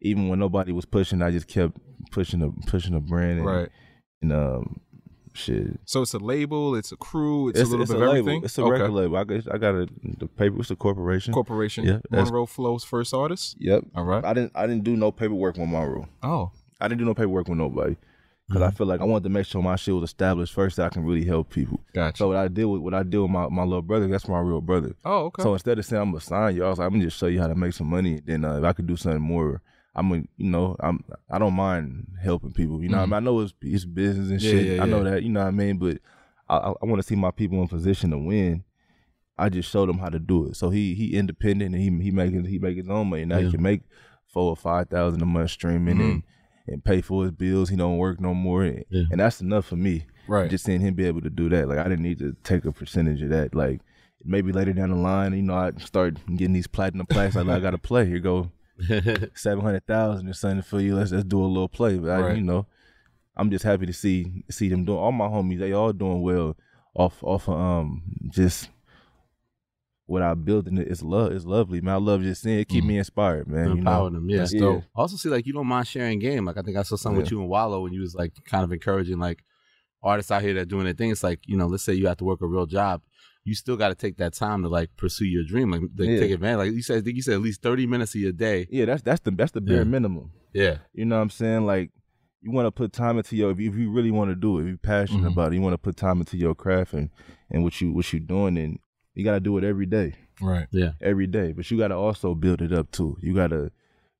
[0.00, 1.76] Even when nobody was pushing, I just kept
[2.10, 3.68] pushing the pushing the brand and, Right.
[4.20, 4.80] and um
[5.34, 5.80] shit.
[5.84, 8.10] So it's a label, it's a crew, it's, a little bit of label.
[8.18, 8.44] everything.
[8.44, 8.70] It's a Okay.
[8.72, 9.16] record label.
[9.16, 10.60] I got I got a the paper.
[10.60, 11.32] It's a corporation.
[11.34, 11.84] Corporation.
[11.84, 13.56] Yeah, Monroe Flow's first artist.
[13.58, 13.84] yep.
[13.96, 14.24] All right.
[14.24, 16.06] I didn't I didn't do no paperwork with Monroe.
[16.22, 16.52] Oh.
[16.80, 17.96] I didn't do no paperwork with nobody
[18.52, 20.84] because I feel like I wanted to make sure my shit was established first, so
[20.84, 21.80] I can really help people.
[21.94, 22.18] Gotcha.
[22.18, 24.40] So what I did with what I did with my, my little brother, that's my
[24.40, 24.94] real brother.
[25.04, 25.42] oh, okay.
[25.42, 27.26] So instead of saying I'm gonna sign you, I was like, I'm gonna just show
[27.26, 28.20] you how to make some money.
[28.24, 29.62] Then uh, if I could do something more,
[29.94, 32.82] I'm gonna, you know, I'm I don't mind helping people.
[32.82, 33.14] You know, what I, mean?
[33.14, 34.76] I know it's it's business and Yeah, shit.
[34.76, 35.22] yeah, I know that.
[35.22, 35.78] You know what I mean?
[35.78, 35.98] But
[36.48, 38.64] I I, want to see my people in position to win.
[39.38, 40.56] I just showed him how to do it.
[40.56, 43.24] So he he independent and he he making he make his own money.
[43.24, 43.82] Now he can make
[44.26, 46.10] four or five thousand a month streaming Mhm.
[46.10, 46.22] and
[46.68, 47.68] and pay for his bills.
[47.70, 49.04] He don't work no more, and, Yeah.
[49.10, 50.48] and that's enough for me right.
[50.50, 51.68] just seeing him be able to do that.
[51.68, 53.54] Like I didn't need to take a percentage of that.
[53.54, 53.80] Like
[54.24, 57.34] maybe later down the line, you know, I start getting these platinum plaques.
[57.36, 58.06] Like I got to play.
[58.06, 58.50] Here go
[59.34, 60.96] seven hundred thousand or something for you.
[60.96, 61.98] Let's let's do a little play.
[61.98, 62.36] But I, Right.
[62.36, 62.66] you know,
[63.36, 64.98] I'm just happy to see see them doing.
[64.98, 66.56] All my homies, they all doing well.
[66.94, 68.68] off off of um just
[70.06, 71.94] what I built and it's love it's lovely, man.
[71.94, 72.88] I love just seeing it keep Mhm.
[72.88, 73.66] me inspired, man.
[73.66, 74.16] You Empower know?
[74.18, 74.38] them, yeah.
[74.38, 74.60] That's Yeah.
[74.60, 74.84] dope.
[74.94, 76.44] Also see like you don't mind sharing game.
[76.44, 78.64] Like I think I saw something with you and Wallo when you was like kind
[78.64, 79.42] of encouraging like
[80.02, 81.10] artists out here that doing their thing.
[81.10, 83.02] It's like, you know, let's say you have to work a real job.
[83.44, 85.70] You still gotta take that time to like pursue your dream.
[85.70, 86.18] Like, like Yeah.
[86.20, 86.58] take advantage.
[86.66, 88.66] Like you said, I think you said at least thirty minutes of your day.
[88.70, 89.84] Yeah, that's that's the that's the bare Yeah.
[89.84, 90.30] minimum.
[90.52, 90.78] Yeah.
[90.92, 91.64] You know what I'm saying?
[91.64, 91.90] Like
[92.40, 94.58] you want to put time into your if you, if you really want to do
[94.58, 95.32] it, if you're passionate Mhm.
[95.32, 97.10] about it, you want to put time into your craft and
[97.50, 98.78] and what you what you're doing and
[99.14, 100.66] you got to do it every day, Right.
[100.70, 100.92] Yeah.
[101.00, 101.52] Every day.
[101.52, 103.16] But you got to also build it up too.
[103.20, 103.70] You got to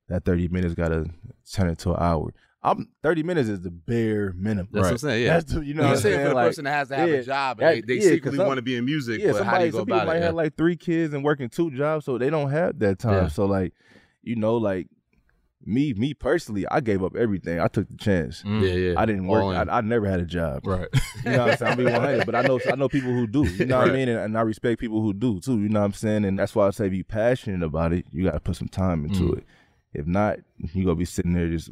[0.09, 1.05] that 30 minutes got to
[1.51, 2.33] turn into an hour.
[2.65, 4.69] I'm 30 minutes is the bare minimum.
[4.71, 5.23] That's what I'm saying.
[5.25, 5.33] Yeah.
[5.33, 6.19] That's the, you know You what I'm saying?
[6.23, 7.93] for the Like, person that has to have yeah, a job and that- they, they
[7.95, 9.85] yeah, 'cause secretly want to be in music, yeah, but how do you go some
[9.85, 10.23] people about might it?
[10.23, 13.23] have like three kids and working two jobs, so they don't have that time.
[13.23, 13.27] Yeah.
[13.27, 13.73] So like,
[14.21, 14.87] you know, like
[15.65, 17.59] me, me personally, I gave up everything.
[17.59, 18.43] I took the chance.
[18.43, 18.61] Mm.
[18.61, 18.93] yeah, yeah.
[18.99, 19.43] I didn't work.
[19.55, 20.65] I, I never had a job.
[20.67, 20.87] Right.
[21.25, 21.71] You know what I'm saying?
[21.71, 23.45] I'm being 100, but I know I know people who do.
[23.45, 24.09] You know what I mean?
[24.09, 25.59] And, and I respect people who do too.
[25.59, 26.25] You know what I'm saying?
[26.25, 29.05] And that's why I say, be passionate about it, you got to put some time
[29.05, 29.37] into Mm.
[29.39, 29.43] it.
[29.93, 31.69] If not, you gonna be sitting there just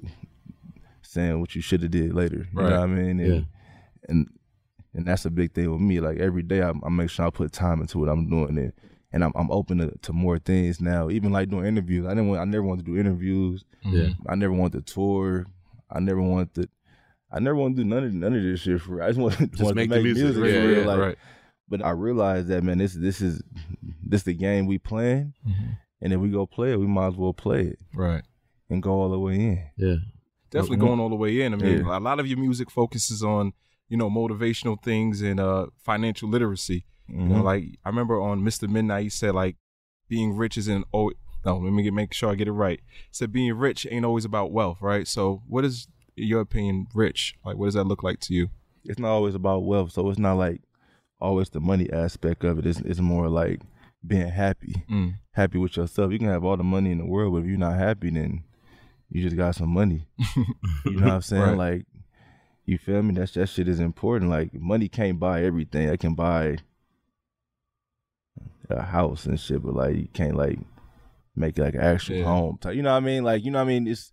[1.01, 2.47] saying what you should have did later.
[2.53, 2.63] Right.
[2.65, 3.19] You know what I mean?
[3.19, 3.41] And, Yeah.
[4.09, 4.27] and
[4.93, 5.99] and that's a big thing with me.
[5.99, 8.73] Like every day, I, I make sure I put time into what I'm doing, and
[9.13, 11.09] and I'm I'm open to, to more things now.
[11.09, 12.05] Even like doing interviews.
[12.05, 12.41] I didn't want.
[12.41, 13.63] I never wanted to do interviews.
[13.83, 14.09] Yeah.
[14.27, 15.45] I never wanted to tour.
[15.89, 16.53] I never wanted.
[16.55, 16.69] To,
[17.31, 19.01] I never want to do none of none of this shit for.
[19.01, 20.77] I just want, Just wanted make to the make music, music, yeah, for real.
[20.79, 21.17] yeah, like, right.
[21.69, 23.41] But I realized that man, this this is
[24.05, 25.77] this the game we playing, Mhm.
[26.01, 28.23] and if we go play it, we might as well play it Right.
[28.69, 29.63] and go all the way in.
[29.77, 29.95] Yeah.
[30.49, 30.81] Definitely Mhm.
[30.81, 31.53] going all the way in.
[31.53, 31.97] I mean, Yeah.
[31.97, 33.53] a lot of your music focuses on,
[33.87, 36.83] you know, motivational things and uh financial literacy.
[37.07, 37.43] You know, Mhm.
[37.43, 38.69] like I remember on Mr.
[38.69, 39.57] Midnight, he said like
[40.07, 41.11] being rich isn't oh
[41.45, 42.79] no, let me get, make sure I get it right.
[42.87, 45.07] He said being rich ain't always about wealth, right?
[45.07, 47.35] So what is in your opinion rich?
[47.45, 48.49] Like what does that look like to you?
[48.83, 50.61] it's not always about wealth, so it's not like
[51.19, 52.65] always the money aspect of it.
[52.65, 53.61] It's it's more like
[54.05, 55.15] being happy, Mm.
[55.33, 56.11] happy with yourself.
[56.11, 58.43] You can have all the money in the world, but if you're not happy, then
[59.09, 60.07] you just got some money.
[60.85, 61.43] You know what I'm saying?
[61.43, 61.57] Right.
[61.57, 61.85] Like,
[62.65, 63.13] you feel me?
[63.13, 64.31] That's that shit is important.
[64.31, 65.89] Like, money can't buy everything.
[65.91, 66.57] I can buy
[68.71, 70.59] a house and shit, but like, you can't like
[71.35, 72.25] make like an actual Yeah.
[72.25, 72.57] home.
[72.59, 73.23] type- You know what I mean?
[73.23, 73.87] Like, you know what I mean?
[73.87, 74.11] It's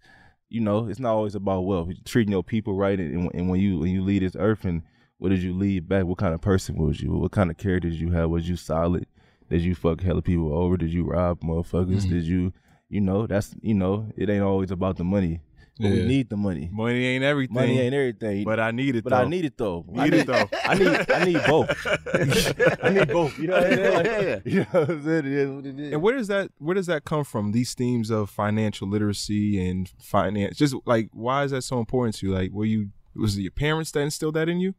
[0.51, 1.91] you know, it's not always about wealth.
[2.07, 4.83] treating your people right, and, and when you when you leave this earth, and
[5.19, 6.05] what did you leave back?
[6.07, 7.13] What kind of person was you?
[7.13, 8.31] What kind of character did you have?
[8.31, 9.07] Was you solid?
[9.51, 10.77] Did you fuck hella people over?
[10.77, 12.05] Did you rob motherfuckers?
[12.07, 12.09] Mhm.
[12.11, 12.53] Did you,
[12.89, 15.41] you know, that's you know, it ain't always about the money.
[15.81, 16.69] But we need the money.
[16.73, 17.55] Money ain't everything.
[17.55, 18.45] Money ain't everything.
[18.45, 19.17] but I need it but though.
[19.17, 19.85] I need it though.
[19.97, 20.49] I Need it, though.
[20.65, 21.87] I need I need both.
[22.83, 23.39] I need both.
[23.39, 23.95] You know what I'm saying?
[23.95, 24.39] Like, Yeah, yeah.
[24.45, 25.19] You know what I'm saying?
[25.19, 25.93] It is what it is.
[25.93, 27.53] And where does that where does that come from?
[27.53, 30.57] These themes of financial literacy and finance.
[30.57, 32.33] Just like why is that so important to you?
[32.35, 34.75] Like were you was it your parents that instilled that in you?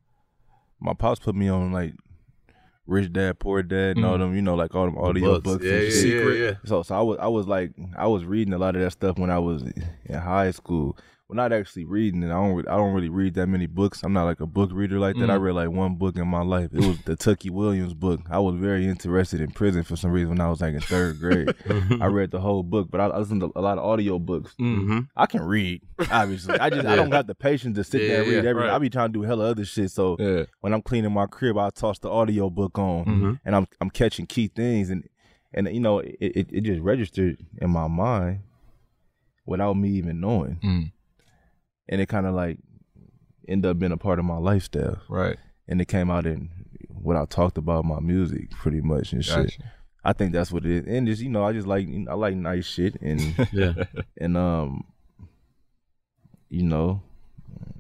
[0.79, 1.93] My pops put me on like
[2.89, 4.19] Rich Dad, Poor Dad, and all Mhm.
[4.19, 4.36] them.
[4.36, 5.63] You know, like all them audio books.
[5.63, 6.38] Yeah, and yeah, shit.
[6.39, 6.54] yeah, yeah.
[6.65, 9.17] So so I was I was like I was reading a lot of that stuff
[9.17, 10.97] when I was in high school.
[11.30, 12.28] Well, not actually reading it.
[12.28, 14.02] I don't re- I don't really read that many books.
[14.04, 15.30] I'm not like a book reader like that.
[15.30, 15.42] I Mm.
[15.42, 16.72] read like one book in my life.
[16.74, 18.22] It was the Tookie Williams book.
[18.32, 21.20] I was very interested in prison for some reason when I was like in third
[21.20, 21.54] grade.
[22.02, 24.56] I read the whole book, but I, I listened to a lot of audio books.
[24.60, 25.02] Mm-hmm.
[25.15, 26.60] I can read, obviously.
[26.60, 28.70] I just I don't have the patience to sit Yeah, there and read yeah, everything.
[28.70, 28.76] right.
[28.76, 29.92] I be trying to do hella other shit.
[29.92, 30.46] So Yeah.
[30.62, 33.34] when I'm cleaning my crib, I toss the audio book on Mm-hmm.
[33.46, 35.04] and I'm I'm catching key things and
[35.54, 38.39] and you know it, it, it just registered in my mind
[39.46, 40.92] without me even knowing Mm.
[41.89, 42.60] And it kind of like
[43.47, 45.38] ended up being a part of my lifestyle Right.
[45.67, 46.49] and it came out in
[46.89, 49.58] what I talked about my music pretty much and shit.
[50.04, 52.36] I think that's what it is and just you know I just like I like
[52.36, 53.19] nice shit and
[53.52, 53.73] Yeah.
[54.17, 54.86] and um
[56.49, 57.02] you know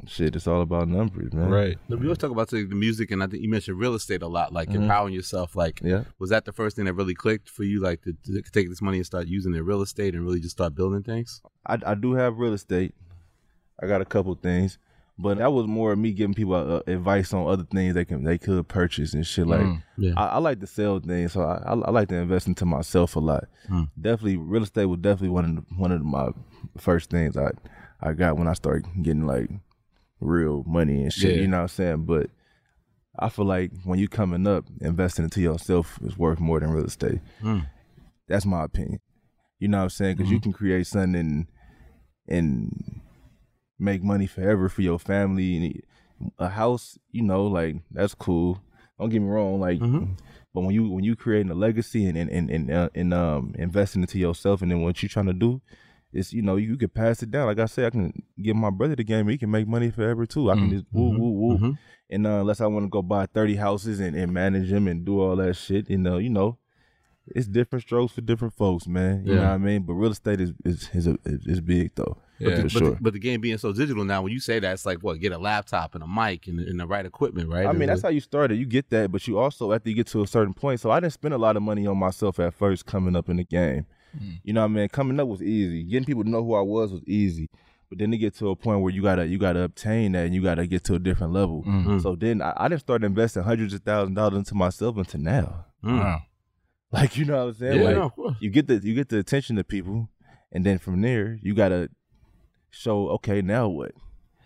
[0.07, 1.77] shit it's all about numbers man Right.
[1.87, 4.27] We always talk about the the music, and I think you mentioned real estate a
[4.27, 4.75] lot, like Mhm.
[4.83, 5.55] empowering yourself.
[5.55, 8.41] Like, yeah was that the first thing that really clicked for you, like to, to
[8.51, 11.03] take this money and start using it in real estate and really just start building
[11.03, 11.41] things?
[11.65, 12.95] I, I do have real estate.
[13.81, 14.77] I got a couple things,
[15.17, 18.23] but that was more of me giving people uh, advice on other things they can
[18.23, 19.47] they could purchase and shit.
[19.47, 19.83] Like Mm.
[19.97, 20.13] Yeah.
[20.17, 23.15] I, I like to sell things, so I, I, I like to invest into myself
[23.15, 23.45] a lot.
[23.67, 23.83] Hmm.
[23.99, 26.29] Definitely, real estate was definitely one of the, one of my
[26.77, 27.51] first things I
[28.01, 29.49] I got when I started getting like
[30.21, 31.35] real money and shit.
[31.35, 31.41] Yeah.
[31.41, 32.05] You know what I'm saying?
[32.05, 32.29] But
[33.17, 36.85] I feel like when you coming up, investing into yourself is worth more than real
[36.85, 37.19] estate.
[37.41, 37.59] Hmm.
[38.29, 38.99] That's my opinion.
[39.59, 40.15] You know what I'm saying?
[40.17, 41.47] Because you can create something
[42.29, 43.01] and
[43.79, 45.55] make money forever for your family.
[45.57, 48.61] And a house, you know, like that's cool.
[48.99, 50.17] Don't get me wrong, like, Mhm.
[50.53, 53.55] but when you when you creating a legacy and and and and, uh, and um
[53.57, 55.61] investing into yourself, and then what you're trying to do,
[56.11, 57.45] it's you know you could pass it down.
[57.47, 59.29] Like I said, I can give my brother the game.
[59.29, 60.51] He can make money forever too.
[60.51, 60.71] I can Mm.
[60.71, 61.17] just woo Mhm.
[61.19, 61.77] woo woo, Mhm.
[62.09, 65.05] And uh, unless I want to go buy thirty houses and, and manage them and
[65.05, 66.57] do all that shit, you know, you know,
[67.27, 69.23] it's different strokes for different folks, man.
[69.25, 69.39] You Yeah.
[69.41, 69.83] know what I mean?
[69.83, 72.17] But real estate is is is, a, is big though.
[72.39, 72.55] Yeah.
[72.55, 72.89] for But, sure.
[72.91, 75.19] the, but the game being so digital now, when you say that, it's like what?
[75.19, 77.65] Get a laptop and a mic and, and the right equipment, right?
[77.65, 78.55] I mean, that's how you started.
[78.55, 80.79] You get that, but you also after you get to a certain point.
[80.79, 83.37] So I didn't spend a lot of money on myself at first coming up in
[83.37, 83.85] the game.
[84.17, 84.39] Mm.
[84.43, 84.87] You know what I mean?
[84.89, 85.83] Coming up was easy.
[85.83, 87.49] Getting people to know who I was was easy.
[87.89, 90.35] But then to get to a point where you gotta you gotta obtain that and
[90.35, 91.63] you gotta get to a different level.
[91.63, 92.01] Mm.
[92.01, 95.19] So then I, I didn't start investing hundreds of thousands of dollars into myself until
[95.21, 95.65] now.
[95.83, 95.99] Mm.
[95.99, 96.21] Wow.
[96.91, 97.81] Like you know what I'm saying?
[97.81, 100.09] Yeah, like no, you get the you get the attention of people,
[100.51, 101.89] and then from there you gotta
[102.71, 103.91] show okay now what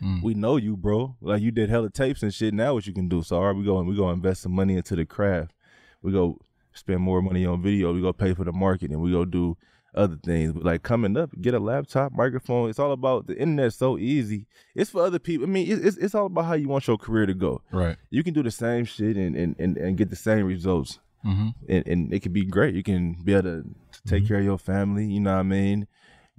[0.01, 0.21] Mm.
[0.21, 3.07] we know you bro like you did hella tapes and shit now what you can
[3.07, 5.53] do so all right we go we go invest some money into the craft
[6.01, 6.37] we go
[6.73, 9.55] spend more money on video we go pay for the marketing we go do
[9.95, 13.71] other things but like coming up get a laptop microphone it's all about the internet.
[13.71, 16.67] so easy it's for other people i mean it- it's, it's all about how you
[16.67, 17.95] want your career to go Right.
[18.09, 21.49] you can do the same shit and and, and, and get the same results Mm-hmm.
[21.69, 22.75] and, and it could be great.
[22.75, 23.65] You can be able to
[24.05, 25.05] take care of your family.
[25.05, 25.87] You know what I mean?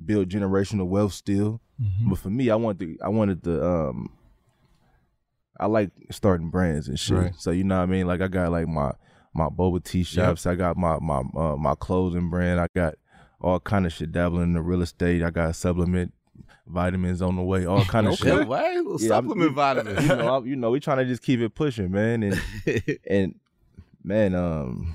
[0.02, 1.61] Build generational wealth still.
[1.80, 2.11] Mm-hmm.
[2.11, 4.11] But for me, I want the I wanted the um.
[5.59, 7.16] I like starting brands and shit.
[7.16, 7.35] Right.
[7.38, 8.07] So you know what I mean?
[8.07, 8.92] Like I got like my
[9.35, 10.46] my boba tea shops.
[10.46, 12.61] I got my my uh, my clothing brand.
[12.61, 12.94] I got
[13.40, 15.22] all kind of shit dabbling in the real estate.
[15.22, 16.12] I got supplement
[16.66, 17.66] vitamins on the way.
[17.66, 18.48] All kind of Okay, shit.
[18.48, 18.74] why?
[18.74, 20.02] Little Yeah, I'm- supplement vitamins.
[20.02, 22.22] You know, I, you know, we trying to just keep it pushing, man.
[22.24, 22.42] And
[23.09, 23.35] and
[24.02, 24.94] man, um,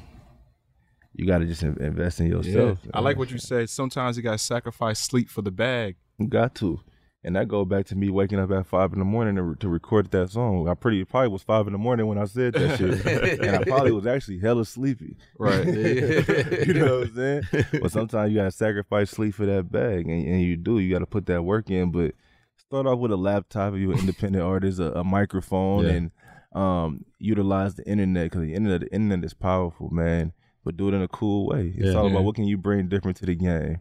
[1.20, 2.36] you got to just invest in Yeah.
[2.38, 2.80] yourself.
[2.94, 3.70] I like what you said.
[3.70, 5.98] Sometimes you got to sacrifice sleep for the bag.
[6.18, 6.80] You got to,
[7.26, 9.68] and that go back to me waking up at five in the morning to, to
[9.68, 10.70] record that song.
[10.70, 13.06] I pretty probably was five in the morning when I said that shit,
[13.42, 15.18] and I probably was actually hella sleepy.
[15.38, 15.66] Right.
[16.68, 17.42] you know what I'm saying?
[17.82, 20.80] But sometimes you gotta sacrifice sleep for that bag, and, and you do.
[20.80, 21.92] You got to put that work in.
[21.92, 22.16] But
[22.58, 25.92] start off with a laptop if you're an independent artist, a, a microphone, Yeah.
[25.92, 26.12] and
[26.54, 30.32] um, utilize the internet because the internet, the internet is powerful, man.
[30.64, 31.74] But do it in a cool way.
[31.76, 31.94] It's Yeah.
[31.94, 32.12] all Yeah.
[32.12, 33.80] about what can you bring different to the game.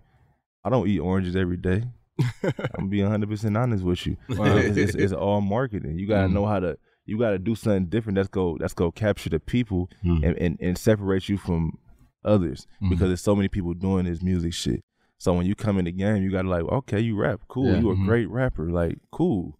[0.65, 1.85] I don't eat oranges every day.
[2.43, 4.17] I'm gonna be 100 percent honest with you.
[4.29, 4.57] Wow.
[4.57, 5.99] It's, it's, it's all marketing.
[5.99, 6.33] You gotta Mm.
[6.33, 6.79] know how to.
[7.07, 8.17] You gotta do something different.
[8.17, 8.57] That's go.
[8.59, 10.23] That's go capture the people Mm.
[10.25, 11.79] and, and and separate you from
[12.25, 12.91] others Mhm.
[12.91, 14.83] because there's so many people doing this music shit.
[15.19, 17.73] So when you come in the game, you gotta like, okay, you rap, cool.
[17.73, 17.81] Yeah.
[17.81, 18.05] You a Mhm.
[18.07, 19.59] great rapper, like cool.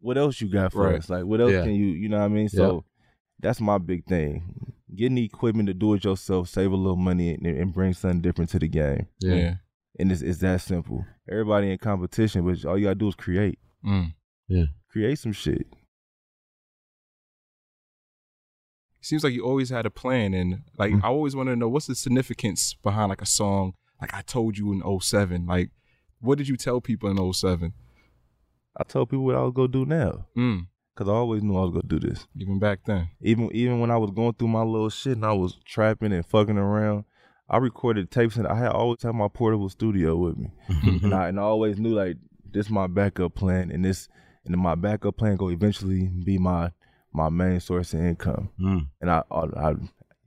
[0.00, 0.96] What else you got for Right.
[0.96, 1.10] us?
[1.10, 1.62] Like, what else Yeah.
[1.64, 1.86] can you?
[1.86, 2.48] You know what I mean?
[2.48, 2.84] So
[3.40, 4.74] that's my big thing.
[4.94, 8.20] Getting the equipment to do it yourself, save a little money, and, and bring something
[8.20, 9.06] different to the game.
[9.20, 9.54] Yeah.
[9.98, 11.04] And it's, it's that simple.
[11.30, 13.58] Everybody in competition, but all you gotta do is create.
[13.84, 14.14] Mm.
[14.90, 15.66] Create some shit.
[19.00, 21.04] Seems like you always had a plan, and like Mm.
[21.04, 23.74] I always wanted to know what's the significance behind like a song.
[24.00, 25.46] Like I told you in 07.
[25.46, 25.70] Like,
[26.20, 27.72] what did you tell people in 07?
[28.76, 30.26] I told people what I was gonna do now.
[30.36, 30.66] Mm.
[30.98, 32.26] Cause I always knew I was gonna do this.
[32.36, 33.08] Even back then.
[33.20, 36.26] Even even when I was going through my little shit and I was trapping and
[36.26, 37.04] fucking around,
[37.48, 40.50] I recorded tapes and I had always had my portable studio with me.
[41.04, 42.16] and I and I always knew like
[42.50, 44.08] this my backup plan and this
[44.44, 46.72] and then my backup plan go eventually be my
[47.12, 48.50] my main source of income.
[48.60, 48.88] Mm.
[49.00, 49.74] And I, I, I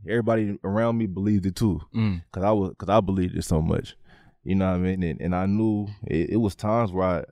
[0.08, 2.24] everybody around me believed it too, Mm.
[2.32, 3.98] cause I was cause I believed it so much.
[4.46, 5.04] You know what I mean?
[5.04, 7.24] And, and I knew it, it was times where I,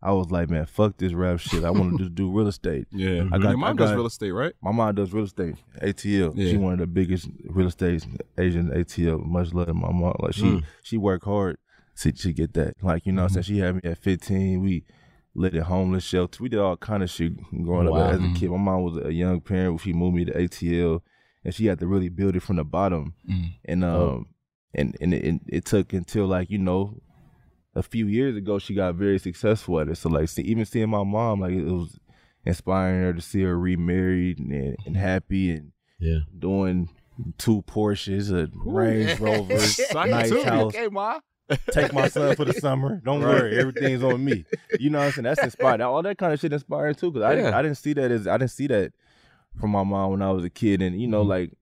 [0.00, 1.64] I was like, man, fuck this rap shit.
[1.64, 2.86] I want to just do real estate.
[2.92, 3.24] Yeah.
[3.32, 4.52] I got- Your mom I does real estate, right?
[4.62, 6.32] My mom does real estate, ATL.
[6.36, 6.50] Yeah.
[6.50, 8.06] She one of the biggest real estate
[8.38, 9.24] Asian ATL.
[9.24, 10.14] Much love to my mom.
[10.20, 10.62] Like she Mm.
[10.82, 11.58] she worked hard
[12.00, 12.74] to, to get that.
[12.82, 14.60] Like you know, what I'm saying she had me at 15.
[14.62, 14.84] We
[15.34, 16.42] lived at homeless shelter.
[16.42, 17.32] We did all kind of shit
[17.64, 17.98] growing Wow.
[18.02, 18.50] up as a kid.
[18.50, 19.80] My mom was a young parent.
[19.80, 21.00] She moved me to ATL,
[21.44, 23.14] and she had to really build it from the bottom.
[23.28, 23.54] Mm.
[23.64, 24.24] And um Oh.
[24.74, 27.00] and and it, it took until like you know.
[27.78, 29.96] A few years ago, she got very successful at it.
[29.96, 31.98] So, like, see, even seeing my mom, like, it was
[32.44, 36.20] inspiring her to see her remarried and, and happy and Yeah.
[36.36, 36.88] doing
[37.38, 40.42] two Porsches, a Range Rover, Suck it nice to me.
[40.42, 40.74] house.
[40.74, 41.20] Okay, ma.
[41.70, 43.00] Take my son for the summer.
[43.04, 43.28] Don't Right.
[43.42, 44.44] worry, everything's on me.
[44.78, 45.24] You know what I'm saying?
[45.24, 45.80] That's inspiring.
[45.80, 47.12] All that kind of shit inspiring too.
[47.12, 48.92] Cause I didn't, I didn't see that as I didn't see that
[49.58, 51.28] from my mom when I was a kid, and you know, Mhm.
[51.28, 51.52] like,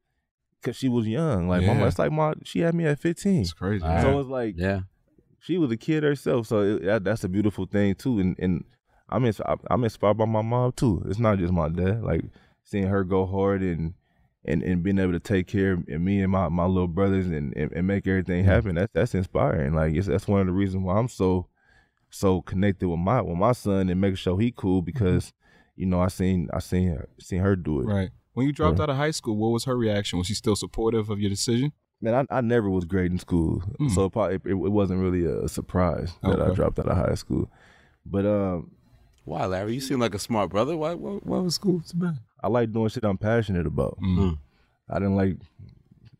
[0.62, 1.48] cause she was young.
[1.48, 1.86] Like, mama, Yeah.
[1.86, 3.42] it's like my she had me at 15.
[3.42, 3.84] It's crazy.
[3.84, 3.94] Wow.
[3.94, 4.02] man.
[4.02, 4.80] So it's like Yeah.
[5.40, 8.18] She was a kid herself, so it, that, that's a beautiful thing too.
[8.18, 8.64] And and
[9.08, 9.40] I'm ins-
[9.70, 11.02] I'm inspired by my mom too.
[11.08, 12.02] It's not just my dad.
[12.02, 12.22] Like
[12.64, 13.94] seeing her go hard and
[14.44, 17.52] and, and being able to take care of me and my, my little brothers and,
[17.56, 18.50] and, and make everything mm-hmm.
[18.50, 18.74] happen.
[18.76, 19.74] That's that's inspiring.
[19.74, 21.48] Like it's, that's one of the reasons why I'm so
[22.10, 24.86] so connected with my with my son and making sure he cool mm-hmm.
[24.86, 25.32] because
[25.74, 27.84] you know I seen I seen her, seen her do it.
[27.84, 28.10] right.
[28.34, 28.82] When you dropped Yeah.
[28.82, 30.18] out of high school, what was her reaction?
[30.18, 31.72] Was she still supportive of your decision?
[32.00, 33.90] Man, I, I never was great in school, Mm.
[33.94, 37.14] so it, probably, it, it wasn't really a surprise that I dropped out of high
[37.14, 37.50] school.
[38.04, 38.70] But um,
[39.24, 39.74] Why, Larry?
[39.74, 40.76] You seem like a smart brother.
[40.76, 40.92] Why?
[40.94, 42.18] Why, why was school so bad?
[42.42, 43.98] I like doing shit I'm passionate about.
[44.02, 44.38] Mm.
[44.90, 45.36] I didn't like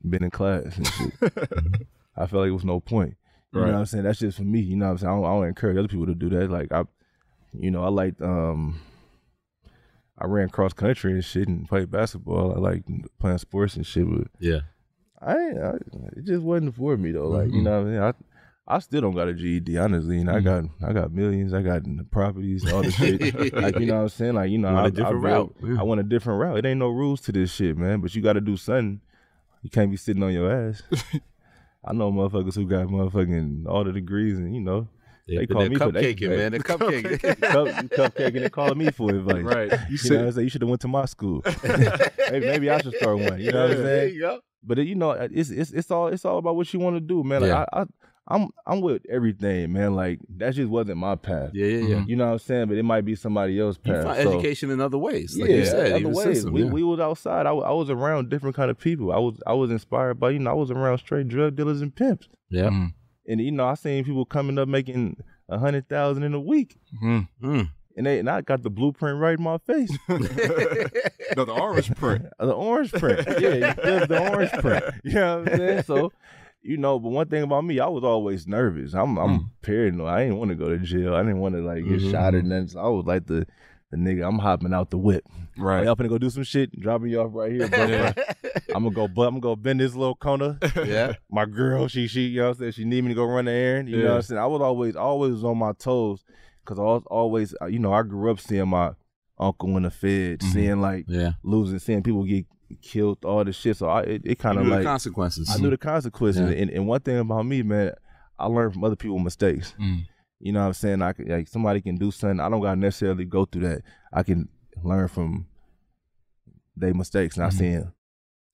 [0.09, 1.13] being in class and shit.
[2.17, 3.17] I felt like it was no point.
[3.53, 3.67] You Right.
[3.69, 4.05] know what I'm saying?
[4.05, 4.61] That's just for me.
[4.61, 5.13] You know what I'm saying?
[5.13, 6.51] I don't, I don't encourage other people to do that.
[6.51, 6.85] Like I,
[7.53, 8.81] you know, I liked um,
[10.19, 12.55] I ran cross country and shit and played basketball.
[12.57, 12.85] I like
[13.21, 14.61] playing sports and shit, but Yeah.
[15.23, 15.71] I, I
[16.17, 17.29] it just wasn't for me though.
[17.29, 18.13] Like you know, what I mean, I
[18.69, 21.83] I still don't got a GED honestly, and I got I got millions, I got
[22.11, 23.55] properties, all the shit.
[23.55, 24.35] like you know what I'm saying?
[24.35, 25.57] Like you know, You want I, a different I, route.
[25.79, 26.59] I want a different route.
[26.59, 28.01] It ain't no rules to this shit, man.
[28.01, 29.01] But you got to do something.
[29.63, 30.83] You can't be sitting on your ass.
[31.85, 34.89] I know motherfuckers who got motherfucking all the degrees, and you know,
[35.29, 36.51] They, call me for- cupcaking, man.
[36.53, 37.41] They're cupcaking.
[37.41, 37.69] cup,
[38.15, 39.43] cupcake, and they calling me for advice.
[39.45, 39.71] Right.
[39.73, 40.45] You You said know, what I'm saying?
[40.45, 41.43] you should have went to my school.
[42.31, 43.41] maybe, maybe I should start one.
[43.41, 44.15] You know what I'm there saying?
[44.15, 44.41] you go.
[44.67, 47.01] But it, you know, it's it's it's all it's all about what you want to
[47.01, 47.43] do, man.
[47.43, 47.65] Like Yeah.
[47.73, 47.85] I, I
[48.29, 49.95] I'm I'm with everything, man.
[49.95, 51.51] Like that just wasn't my path.
[51.55, 52.05] Yeah, yeah, yeah.
[52.09, 52.67] You know what I'm saying?
[52.67, 54.03] But it might be somebody else's You path.
[54.05, 55.93] find So- education in other ways, like yeah, you said.
[55.93, 56.25] other ways.
[56.25, 56.71] system, we yeah.
[56.71, 57.47] we was outside.
[57.47, 59.13] I, I was around different kind of people.
[59.13, 61.95] I was I was inspired by you know I was around straight drug dealers and
[61.95, 62.65] pimps, yeah.
[62.71, 62.95] Mm.
[63.29, 66.77] and you know I seen people coming up making a hundred thousand in a week,
[67.01, 67.29] Mm.
[67.41, 67.71] Mm.
[67.97, 69.91] And they and I got the blueprint right in my face.
[70.09, 72.27] no, the orange print.
[72.39, 73.27] the orange print.
[73.41, 73.75] Yeah,
[74.07, 74.85] the orange print.
[75.05, 75.83] You know what I'm saying?
[75.85, 76.13] So,
[76.63, 78.95] you know, but one thing about me, I was always nervous.
[78.95, 80.09] I'm I'm paranoid.
[80.09, 81.15] I didn't want to go to jail.
[81.15, 82.11] I didn't want to like get Mhm.
[82.11, 82.69] shot or nothing.
[82.69, 83.47] So I was like the
[83.91, 84.27] the nigga.
[84.27, 85.25] I'm hopping out the whip.
[85.57, 85.87] Right.
[85.87, 86.79] I'm gonna go do some shit.
[86.79, 88.13] Dropping you off right here, bro.
[88.75, 89.07] I'm gonna go.
[89.09, 90.59] But I'm gonna go bend this little corner.
[90.85, 91.13] yeah.
[91.31, 92.73] My girl, she she, you know what I'm saying?
[92.73, 93.89] She need me to go run the errand.
[93.89, 94.41] You know what I'm saying?
[94.41, 96.25] I was always always on my toes
[96.67, 98.93] because I was always, uh, you know, I grew up seeing my
[99.39, 100.53] uncle in the Fed, Mhm.
[100.53, 101.33] seeing like Yeah.
[101.43, 102.47] losing, seeing people get
[102.83, 103.77] killed, all this shit.
[103.77, 105.49] So I, it, it kind of knew the like consequences.
[105.55, 106.51] I knew the consequences.
[106.51, 106.57] Yeah.
[106.63, 107.93] And, and one thing about me, man,
[108.39, 109.75] I learned from other people's mistakes.
[109.81, 110.03] Mm.
[110.41, 111.01] You know what I'm saying?
[111.03, 112.41] I could, like somebody can do something.
[112.41, 113.83] I don't gotta necessarily go through that.
[114.13, 114.49] I can
[114.83, 115.47] learn from
[116.77, 117.37] their mistakes.
[117.37, 117.59] And I've Mhm.
[117.59, 117.93] seen a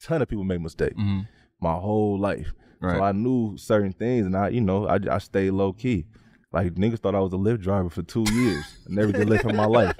[0.00, 1.26] ton of people make mistakes Mm.
[1.60, 2.52] my whole life.
[2.80, 2.96] Right.
[2.96, 6.06] So I knew certain things, and I, you know, I, I stayed low key.
[6.52, 8.64] Like niggas thought I was a Lyft driver for two years.
[8.86, 9.94] I never did Lyft in my life.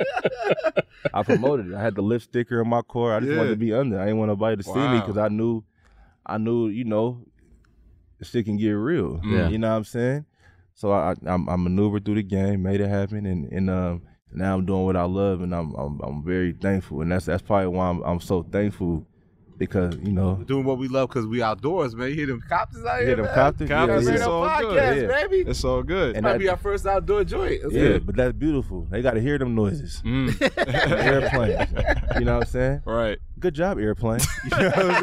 [1.14, 1.74] I promoted it.
[1.74, 3.16] I had the Lyft sticker in my car.
[3.16, 3.38] I just Yeah.
[3.38, 3.98] wanted to be under.
[4.00, 5.62] I didn't want nobody to see me because I knew,
[6.26, 7.24] I knew, you know,
[8.22, 9.20] shit can get real.
[9.24, 9.48] Yeah.
[9.48, 10.26] You know what I'm saying?
[10.74, 14.55] So I, I, I maneuvered through the game, made it happen, and and um, now
[14.57, 17.68] I'm doing what I love, and I'm I'm, I'm very thankful, and that's that's probably
[17.68, 19.07] why I'm I'm so thankful
[19.66, 22.08] because you know Doing what we love because we outdoors, man.
[22.08, 23.34] You hear them copters out Yeah, here, them man?
[23.34, 24.08] copters, yeah, That's yeah.
[24.10, 25.06] right It's all on good, yeah.
[25.28, 25.50] baby.
[25.50, 26.16] It's all good.
[26.16, 27.62] And Might that- be our first outdoor joint.
[27.62, 28.06] That's yeah, good.
[28.06, 28.86] but that's beautiful.
[28.90, 30.02] They got to hear them noises.
[30.04, 30.30] Mm.
[31.04, 31.70] Airplanes.
[32.18, 32.82] you know what I'm saying?
[32.84, 33.18] Right.
[33.38, 34.20] Good job, airplane.
[34.44, 35.02] You know what I'm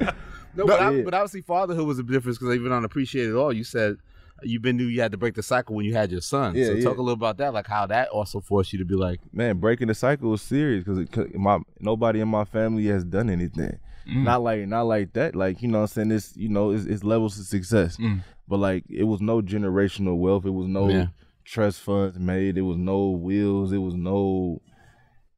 [0.00, 0.08] saying?
[0.56, 1.02] No, but, I, Yeah.
[1.02, 3.98] but obviously fatherhood was a difference because even on Appreciate It All, you said
[4.42, 6.54] you've been knew you had to break the cycle when you had your son.
[6.54, 6.84] Yeah, so yeah.
[6.84, 9.58] talk a little about that, like how that also forced you to be like, Man,
[9.58, 13.78] breaking the cycle was serious because my nobody in my family has done anything.
[14.08, 14.24] Mm.
[14.24, 15.36] Not like not like that.
[15.36, 16.36] Like you know, what I'm saying this.
[16.36, 17.96] you know it's, it's levels of success.
[17.98, 18.22] Mm.
[18.48, 20.44] But like it was no generational wealth.
[20.46, 21.06] It was no Yeah.
[21.44, 22.56] trust funds made.
[22.58, 23.72] It was no wills.
[23.72, 24.60] It was no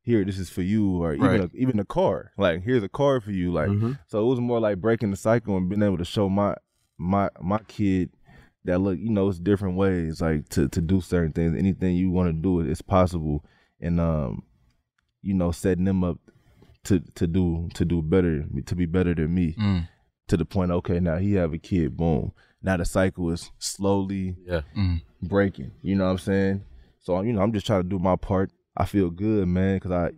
[0.03, 0.25] here.
[0.25, 1.41] This is for you, or even Right.
[1.41, 2.33] a, even a car.
[2.39, 3.53] Like here's a car for you.
[3.53, 3.99] Like Mhm.
[4.07, 6.55] so, it was more like breaking the cycle and being able to show my
[6.99, 8.11] my my kid
[8.65, 11.57] that look, you know, it's different ways like to to do certain things.
[11.59, 13.45] Anything you want to do, it's possible,
[13.81, 14.43] and um,
[15.23, 16.19] you know, setting them up
[16.85, 19.89] to to do to do better, to be better than me Mm.
[20.29, 20.71] to the point.
[20.71, 21.97] Okay, now he have a kid.
[21.97, 22.33] Boom.
[22.63, 25.03] Now the cycle is slowly yeah, Mm.
[25.23, 25.73] breaking.
[25.83, 26.65] You know what I'm saying?
[27.01, 28.51] So you know, I'm just trying to do my part.
[28.77, 30.11] I feel good, man, because I.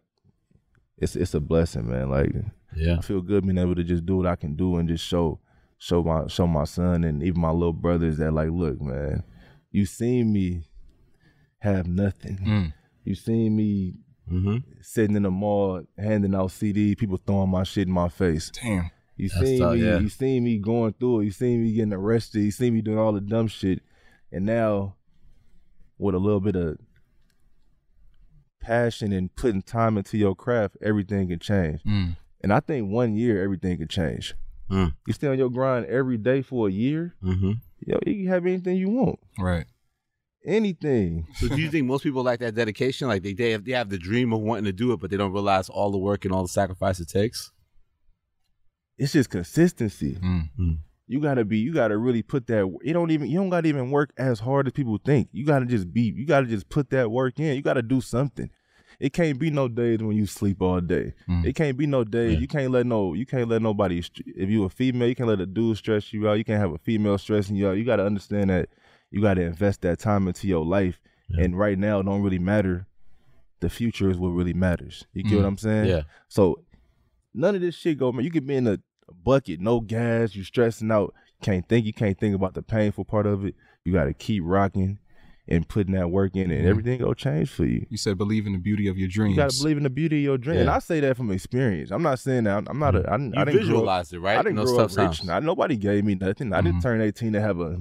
[0.96, 2.08] It's it's a blessing, man.
[2.10, 2.30] Like
[2.76, 5.04] yeah, I feel good being able to just do what I can do and just
[5.04, 5.40] show
[5.84, 9.22] show my show my son and even my little brothers that like, look, man,
[9.70, 10.64] you seen me
[11.58, 12.38] have nothing.
[12.38, 12.72] Mm.
[13.04, 13.96] You seen me
[14.30, 14.56] mm-hmm.
[14.80, 18.50] sitting in the mall handing out CD, people throwing my shit in my face.
[18.50, 18.90] Damn.
[19.16, 19.98] You That's seen tough, me, yeah.
[19.98, 21.24] you seen me going through it.
[21.26, 22.40] You seen me getting arrested.
[22.40, 23.82] You seen me doing all the dumb shit,
[24.32, 24.96] and now
[25.98, 26.78] with a little bit of
[28.60, 31.82] passion and putting time into your craft, everything can change.
[31.84, 32.16] Mm.
[32.42, 34.34] And I think one year everything can change.
[34.74, 34.92] Mm.
[35.06, 37.52] You stay on your grind every day for a year, Mm-hmm.
[37.86, 39.18] yo, you can have anything you want.
[39.38, 39.66] Right.
[40.44, 41.26] Anything.
[41.36, 43.08] So do you think most people like that dedication?
[43.08, 45.16] Like they they have, they have the dream of wanting to do it, but they
[45.16, 47.50] don't realize all the work and all the sacrifice it takes.
[48.98, 50.16] It's just consistency.
[50.16, 50.78] Mm.
[51.06, 51.58] You gotta be.
[51.58, 52.66] You gotta really put that.
[52.82, 53.28] You don't even.
[53.28, 55.28] You don't gotta even work as hard as people think.
[55.32, 56.02] You gotta just be.
[56.14, 57.56] You gotta just put that work in.
[57.56, 58.50] You gotta do something.
[59.00, 61.14] It can't be no days when you sleep all day.
[61.28, 61.44] Mm.
[61.44, 62.34] It can't be no days.
[62.34, 62.38] Yeah.
[62.40, 63.14] You can't let no.
[63.14, 63.98] You can't let nobody.
[64.26, 66.34] If you a female, you can't let a dude stress you out.
[66.34, 67.76] You can't have a female stressing you out.
[67.76, 68.68] You gotta understand that.
[69.10, 71.44] You gotta invest that time into your life Yeah.
[71.44, 72.86] And right now, it don't really matter.
[73.60, 75.06] The future is what really matters.
[75.14, 75.36] You get Mm.
[75.36, 75.86] what I'm saying?
[75.88, 76.02] Yeah.
[76.28, 76.62] So
[77.32, 78.24] none of this shit go, man.
[78.24, 78.78] You could be in a
[79.24, 83.26] bucket, no gas, you stressing out, can't think, you can't think about the painful part
[83.26, 83.54] of it.
[83.84, 84.98] You got to keep rocking
[85.46, 86.68] and putting that work in, and Mhm.
[86.68, 87.84] everything go change for you.
[87.90, 89.36] You said believe in the beauty of your dreams.
[89.36, 91.30] You got to believe in the beauty of your dream, and I say that from
[91.30, 91.90] experience.
[91.90, 92.56] I'm not saying that.
[92.58, 93.00] I'm, I'm not a.
[93.08, 94.38] I, didn't- You I didn't grow up, visualize it, right?
[94.38, 95.24] I didn't In those grow up tough rich.
[95.24, 96.52] Not, nobody gave me nothing.
[96.52, 96.82] I didn't Mhm.
[96.82, 97.78] turn 18 to have a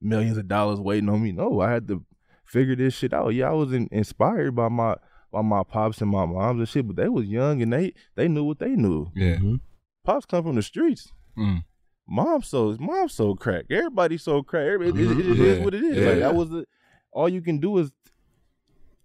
[0.00, 1.32] millions of dollars waiting on me.
[1.32, 2.04] No, I had to
[2.44, 3.28] figure this shit out.
[3.30, 4.96] Yeah, I was in, inspired by my
[5.30, 8.28] by my pops and my moms and shit, but they was young and they they
[8.28, 9.10] knew what they knew.
[9.14, 9.36] Yeah.
[9.36, 9.60] Mhm.
[10.04, 11.12] Pops come from the streets.
[11.38, 11.62] Mm.
[12.08, 13.64] Mom sold mom sold crack.
[13.70, 14.66] Everybody sold crack.
[14.66, 15.58] Everybody, it- it- it is Mhm.
[15.58, 15.64] Yeah.
[15.64, 15.96] what it is.
[15.96, 16.08] Yeah.
[16.10, 16.66] Like that was the
[17.12, 17.90] all you can do is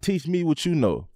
[0.01, 1.07] teach me what you know.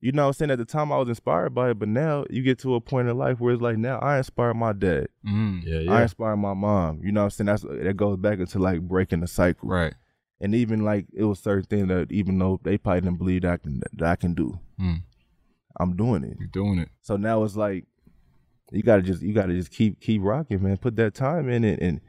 [0.00, 0.50] You know what I'm saying?
[0.52, 3.08] At the time I was inspired by it, but now you get to a point
[3.08, 5.08] in life where it's like now I inspire my dad.
[5.26, 5.62] Mm.
[5.64, 7.00] Yeah, I inspire my mom.
[7.02, 7.46] You know what I'm saying?
[7.46, 9.68] That's that goes back into like breaking the cycle.
[9.68, 9.94] Right.
[10.40, 13.54] And even like it was certain things that even though they probably didn't believe that
[13.54, 15.02] I can that I can do, Mm.
[15.80, 16.36] I'm doing it.
[16.38, 16.90] You're doing it.
[17.00, 17.84] So now it's like
[18.70, 20.76] you gotta just you gotta just keep keep rocking, man.
[20.76, 22.00] Put that time in it and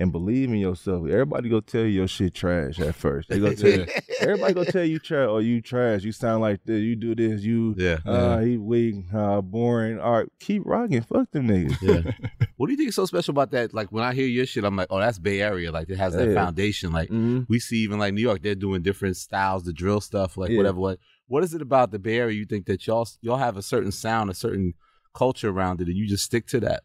[0.00, 1.08] and believe in yourself.
[1.08, 3.28] Everybody go tell you your shit trash at first.
[3.28, 3.86] They go tell you,
[4.20, 6.04] everybody go tell you trash or you trash.
[6.04, 6.80] You sound like this.
[6.80, 7.42] You do this.
[7.42, 7.98] You Yeah.
[8.06, 9.98] uh he weak, uh boring.
[9.98, 11.02] All right, keep rocking.
[11.02, 11.82] Fuck them niggas.
[11.82, 12.12] Yeah.
[12.56, 13.74] what do you think is so special about that?
[13.74, 15.72] Like when I hear your shit, I'm like, oh, that's Bay Area.
[15.72, 16.34] Like it has that Yeah.
[16.34, 16.92] foundation.
[16.92, 17.42] Like Mm-hmm.
[17.48, 20.56] we see even like New York, they're doing different styles, the drill stuff, like Yeah.
[20.58, 20.78] whatever.
[20.78, 23.62] What what is it about the Bay Area you think that y'all y'all have a
[23.62, 24.74] certain sound, a certain
[25.12, 26.84] culture around it, and you just stick to that?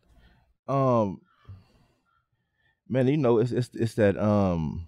[0.67, 1.21] Um,
[2.93, 4.85] man, you know it's it's it's that um,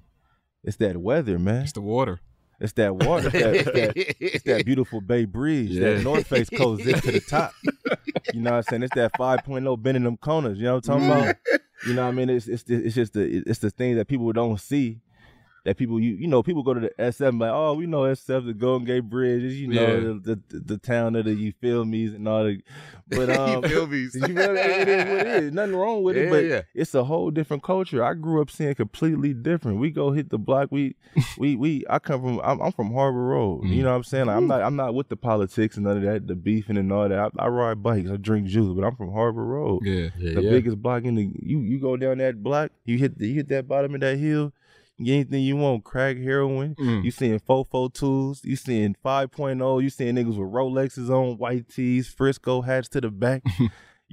[0.64, 1.64] it's that weather, man.
[1.64, 2.22] It's the water.
[2.60, 3.30] It's that water.
[3.34, 5.72] It's that, it's that, it's that beautiful Bay Breeze.
[5.72, 5.96] Yeah.
[5.96, 7.52] That North Face coast zip to the top.
[8.34, 8.84] You know what I'm saying?
[8.84, 10.58] It's that 5.0 bending them corners.
[10.58, 11.36] You know what I'm talking about?
[11.86, 12.30] You know what I mean?
[12.30, 15.02] It's it's it's just the it's the thing that people don't see.
[15.66, 18.46] That people you you know people go to the SF like oh we know SF
[18.46, 19.96] the Golden Gate Bridge is you know Yeah.
[19.96, 22.62] the, the the town of the you feel me's and all the
[23.10, 23.98] but um you feel me?
[24.14, 24.42] you me?
[24.44, 26.62] it is what it is nothing wrong with it but yeah.
[26.74, 30.38] it's a whole different culture I grew up seeing completely different we go hit the
[30.38, 30.96] block we
[31.40, 33.70] we we I come from I'm, I'm from Harbor Road Mm.
[33.70, 35.98] you know what I'm saying like, I'm not I'm not with the politics and none
[35.98, 38.86] of that the beefing and all that I, I ride bikes I drink juice but
[38.86, 40.10] I'm from Harbor Road Yeah.
[40.20, 40.50] Yeah, the yeah.
[40.52, 43.50] biggest block in the you you go down that block, you hit the, you hit
[43.50, 44.52] that bottom of that hill,
[45.00, 46.76] anything you want, crack heroin.
[46.76, 47.04] Mm.
[47.04, 52.62] You seeing 442s, you seeing 5.0, you seeing niggas with Rolexes on, white tees, Frisco
[52.62, 53.44] hats to the back.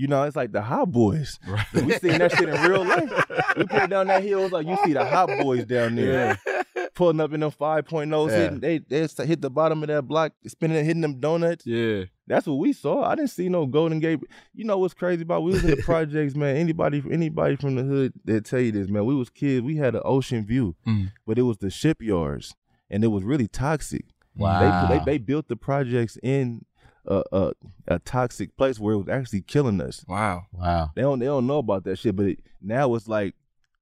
[0.03, 1.39] you know, it's like the hot boys.
[1.49, 1.67] Right.
[1.75, 3.11] We seen that shit in real life.
[3.57, 6.39] We pull down that hill, it's like you see the hot boys down there.
[6.95, 8.37] Pulling up in them 5.0s, Yeah.
[8.37, 11.65] hitting, they, they hit the bottom of that block, spinning, and hitting them donuts.
[11.67, 12.05] Yeah.
[12.27, 13.03] That's what we saw.
[13.05, 14.21] I didn't see no Golden Gate.
[14.55, 16.57] You know what's crazy about we was in the projects, man.
[16.57, 19.05] Anybody anybody from the hood that tell you this, man.
[19.07, 19.63] We was kids.
[19.65, 21.13] We had an ocean view, Mm.
[21.27, 22.55] but it was the shipyards,
[22.91, 24.05] and it was really toxic.
[24.37, 24.87] Wow.
[24.89, 26.65] They they, they built the projects in
[27.07, 27.53] a, a
[27.89, 30.05] a toxic place where it was actually killing us.
[30.09, 30.43] Wow.
[30.53, 30.91] wow.
[30.95, 33.35] They don't they don't know about that shit, but it, now it's like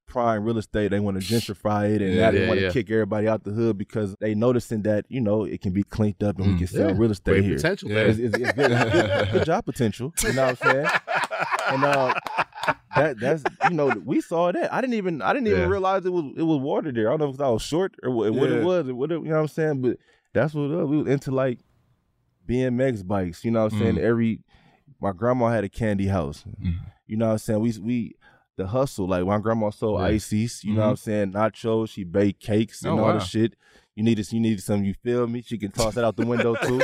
[0.07, 0.91] prime real estate.
[0.91, 2.73] They want to gentrify it, and Yeah, now they yeah, want to yeah.
[2.73, 6.23] kick everybody out the hood because they noticing that you know it can be cleaned
[6.25, 6.59] up and we Mm.
[6.59, 6.97] can sell Yeah.
[6.99, 7.57] real estate Great here.
[7.57, 7.89] potential.
[7.91, 7.95] Yeah.
[7.97, 8.07] man.
[8.11, 10.13] It's, it's, it's good, good, good job potential.
[10.25, 10.89] You know what I'm saying?
[11.69, 12.15] And uh,
[12.97, 14.73] that that's you know we saw that.
[14.73, 15.67] I didn't even I didn't even Yeah.
[15.67, 17.09] realize it was it was water there.
[17.09, 19.21] I don't know if I was short or what, what it was or what it,
[19.23, 19.83] you know what I'm saying.
[19.83, 19.99] But
[20.33, 20.89] that's what it was.
[20.89, 21.59] we was into like
[22.51, 23.45] BMX bikes.
[23.45, 23.95] You know what I'm saying?
[23.97, 24.03] Mm.
[24.03, 24.41] Every
[25.01, 26.45] my grandma had a candy house.
[26.63, 26.75] Mm.
[27.07, 27.61] You know what I'm saying?
[27.61, 28.15] We we
[28.57, 30.07] the hustle like my grandma sold Yeah.
[30.07, 30.65] ices.
[30.65, 31.33] You know what I'm saying?
[31.33, 31.91] Nachos.
[31.91, 33.13] She baked cakes and Oh, all wow.
[33.19, 33.55] the shit.
[33.97, 34.33] You need this.
[34.33, 34.85] You need some.
[34.85, 35.43] You feel me?
[35.43, 36.81] She can toss that out the window too.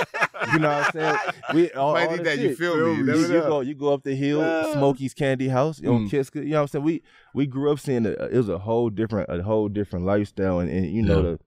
[0.52, 1.16] You know what I'm saying?
[1.54, 2.58] We all, Might all need the that, you shit.
[2.58, 2.82] feel me?
[2.92, 3.48] You You, never you know.
[3.48, 4.72] go, you go up the hill, Ah.
[4.72, 6.10] Smokey's Candy House, you know, Mm.
[6.10, 6.40] Kiska.
[6.40, 6.84] You know what I'm saying?
[6.84, 7.02] We
[7.34, 10.70] we grew up seeing a, it was a whole different a whole different lifestyle, and,
[10.70, 11.22] and you know Yeah.
[11.22, 11.38] the.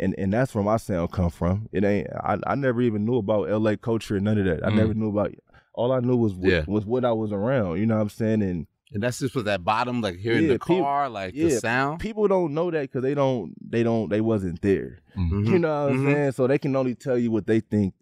[0.00, 1.68] And, and that's where my sound come from.
[1.72, 2.08] It ain't.
[2.24, 3.76] I, I never even knew about L.A.
[3.76, 4.64] culture and none of that.
[4.66, 4.74] I Mm.
[4.76, 5.32] never knew about.
[5.74, 6.64] All I knew was what, Yeah.
[6.66, 7.78] was what I was around.
[7.78, 8.42] You know what I'm saying?
[8.42, 12.00] And And that's just with that bottom, like hearing Yeah, the car, like the sound.
[12.00, 13.54] people don't know that because they don't.
[13.70, 14.08] They don't.
[14.08, 14.98] They wasn't there.
[15.16, 15.46] Mm.
[15.46, 16.12] You know what I'm Mhm.
[16.12, 16.32] saying?
[16.32, 17.94] So they can only tell you what they think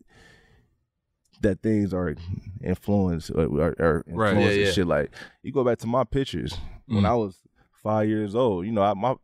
[1.41, 2.15] that things are
[2.63, 4.37] influenced or, or, or Right.
[4.37, 4.71] Yeah, and yeah.
[4.73, 4.87] shit.
[4.87, 7.09] Like you go back to my pictures when Mm.
[7.09, 7.39] I was
[7.83, 8.67] five years old.
[8.67, 9.15] You know, I my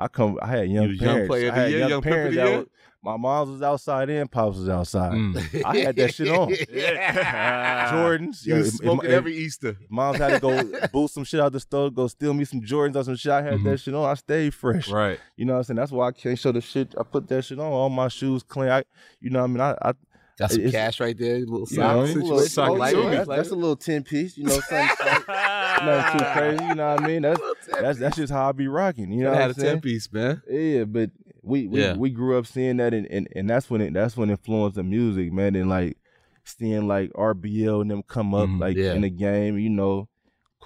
[0.00, 0.38] I come.
[0.42, 1.28] I had young You was young parents.
[1.28, 2.36] player I had young, young parents.
[2.36, 2.66] that was-
[3.02, 5.12] my mom's was outside and pops was outside.
[5.12, 5.64] Mm.
[5.64, 6.54] I had that shit on.
[6.70, 7.90] yeah.
[7.92, 8.44] Jordans.
[8.44, 9.76] You Yeah, was smoking if every Easter.
[9.88, 12.96] Mom's had to go boost some shit out the store, go steal me some Jordans
[12.96, 13.32] or some shit.
[13.32, 13.64] I had Mhm.
[13.64, 14.04] that shit on.
[14.04, 14.90] I stayed fresh.
[14.90, 15.18] Right.
[15.36, 15.76] You know what I'm saying?
[15.76, 16.94] That's why I can't show the shit.
[16.98, 17.66] I put that shit on.
[17.72, 18.68] All my shoes clean.
[18.68, 18.84] I,
[19.18, 19.60] you know what I mean?
[19.62, 19.92] I, I
[20.40, 23.02] Got some It's- cash right there, little you know, sock a little- Sock light yeah,
[23.02, 23.08] too.
[23.08, 24.36] it, that's, that's a little ten piece.
[24.38, 24.88] You know, something,
[25.28, 26.64] nothing too crazy.
[26.64, 27.22] You know what I mean?
[27.22, 27.40] That's
[27.80, 29.12] that's that's just how I be rocking.
[29.12, 30.42] You know what I'm a ten piece, man.
[30.50, 31.10] Yeah, but
[31.42, 31.94] we we, Yeah.
[31.96, 34.82] we grew up seeing that, and, and and that's when it that's when influenced the
[34.82, 35.54] music, man.
[35.56, 35.96] And like
[36.44, 38.60] seeing like RBL and them come up Mhm.
[38.60, 38.94] like Yeah.
[38.94, 40.08] in the game, you know,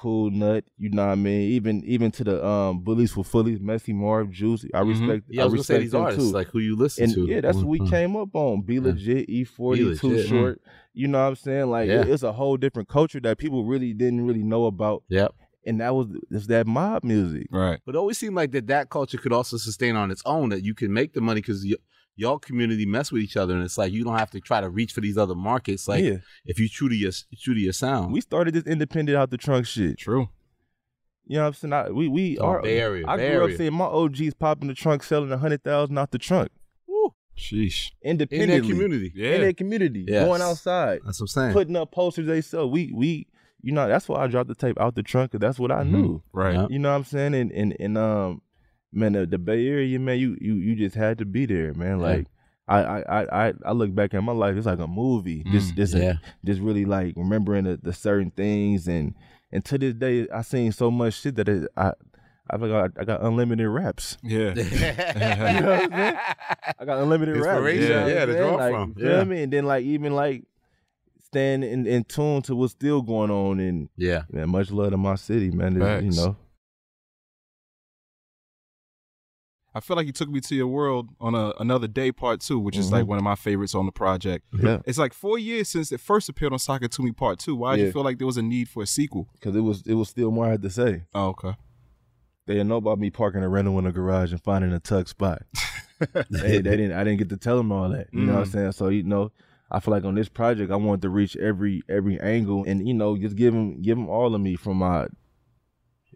[0.04, 1.50] Cougnut, you know what I mean.
[1.52, 4.72] Even even to the um bullies for fullies, Messy Marv, Juicy.
[4.74, 4.88] I Mhm.
[4.88, 5.24] respect.
[5.28, 6.34] Yeah, I was respect these artists, too.
[6.34, 7.26] like who you listen and to.
[7.26, 7.90] yeah, that's what we Mhm.
[7.90, 8.62] came up on.
[8.62, 8.80] Be Yeah.
[8.82, 10.26] legit, E forty, Be too legit.
[10.28, 10.60] short.
[10.92, 11.70] You know what I'm saying?
[11.70, 12.02] Like Yeah.
[12.02, 15.32] it- it's a whole different culture that people really didn't really know about, Yep.
[15.66, 17.46] and that was it's that mob music.
[17.50, 17.80] Right.
[17.84, 20.50] But it always seemed like that that culture could also sustain on its own.
[20.50, 21.74] That you can make the money because y-
[22.16, 24.68] y'all community mess with each other, and it's like you don't have to try to
[24.70, 25.88] reach for these other markets.
[25.88, 28.12] Like yeah, if you true to your true to your sound.
[28.12, 29.98] we started this independent out the trunk shit.
[29.98, 30.28] True.
[31.26, 31.72] You know what I'm saying?
[31.72, 32.62] I, we we Oh, are.
[32.62, 35.38] Bay Area, I Bay grew up seeing my OGs pop in the trunk selling a
[35.38, 36.50] hundred thousand out the trunk
[36.86, 37.14] Woo.
[37.36, 37.92] Sheesh.
[38.02, 38.32] Independent.
[38.50, 39.12] In independently that community.
[39.14, 39.34] Yeah.
[39.36, 40.26] in their community, Yes.
[40.26, 41.52] going outside, That's what I'm saying.
[41.54, 42.70] putting up posters they sell.
[42.70, 43.26] We we
[43.62, 45.82] you know that's why I dropped the tape out the trunk because that's what I
[45.82, 45.90] Mhm.
[45.92, 46.22] knew.
[46.34, 46.70] Right.
[46.70, 47.34] You know what I'm saying?
[47.34, 48.42] And and and um,
[48.94, 52.00] man, the, the Bay Area, man, you you you just had to be there, man.
[52.00, 52.26] Like.
[52.66, 54.56] I, I, I, I- I look back at my life.
[54.56, 55.44] It's like a movie.
[55.52, 56.14] Just, Mm, just, yeah.
[56.46, 59.12] just really like remembering the, the certain things, and
[59.52, 61.92] and to this day, I seen so much shit that it, I,
[62.48, 64.16] I feel like I, I got unlimited raps.
[64.22, 64.54] Yeah.
[64.56, 66.16] You know what I'm saying?
[66.78, 67.62] I got unlimited raps.
[67.66, 68.94] Yeah, you know yeah, to draw like, from.
[68.96, 69.24] You feel Yeah.
[69.24, 69.42] me?
[69.42, 70.44] And then like even like
[71.26, 74.22] staying in, in tune to what's still going on, and yeah.
[74.30, 75.80] man, much love to my city, man.
[75.82, 76.36] It's, You know,
[79.74, 82.58] I feel like you took me to your world on a, another day part two,
[82.60, 83.08] which is like Mhm.
[83.08, 84.44] one of my favorites on the project.
[84.56, 87.40] yeah, It's like four years since it first appeared on Sock It to Me Part
[87.40, 87.56] Two.
[87.56, 89.28] Why did you feel like there was a need for a sequel?
[89.34, 91.02] because it was it was still more I had to say.
[91.14, 91.54] Oh, okay.
[92.46, 95.08] They didn't know about me parking a rental in a garage and finding a tuck
[95.08, 95.42] spot.
[96.30, 96.92] they, they didn't.
[96.92, 98.08] I didn't get to tell them all that.
[98.12, 98.52] You know what I'm Mm.
[98.52, 98.72] saying?
[98.72, 99.32] So you know,
[99.70, 102.94] I feel like on this project, I wanted to reach every every angle, and you
[102.94, 105.06] know, just give them give them all of me from my,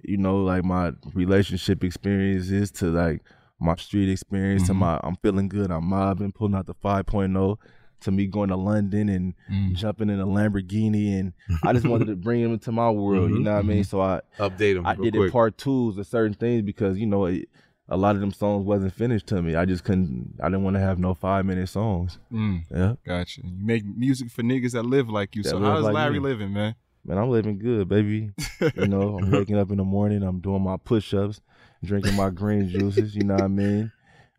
[0.03, 3.23] you know, like my relationship experiences to like
[3.61, 4.77] my street experience to Mhm.
[4.79, 5.71] my I'm feeling good.
[5.71, 7.59] I'm mobbing, pulling out the 5.0.
[8.03, 9.75] To me going to London and Mm.
[9.75, 11.33] jumping in a Lamborghini, and
[11.65, 13.31] I just wanted to bring them into my world.
[13.33, 13.83] You Mhm, know what I mean?
[13.83, 14.87] So I Update them.
[14.87, 17.49] I did it part twos of certain things because you know it,
[17.89, 19.57] a lot of them songs wasn't finished to me.
[19.57, 20.35] I just couldn't.
[20.41, 22.21] I didn't want to have no five minute songs.
[22.33, 22.63] Mm.
[22.71, 23.41] Yeah, Gotcha.
[23.45, 25.43] You make music for niggas that live like you.
[25.43, 26.19] That so how's like Larry me.
[26.21, 26.77] living, man?
[27.05, 28.31] Man, I'm living good, baby.
[28.77, 30.23] You know, I'm waking up in the morning.
[30.23, 31.41] I'm doing my push ups,
[31.85, 33.15] drinking my green juices.
[33.15, 33.93] You know what I mean?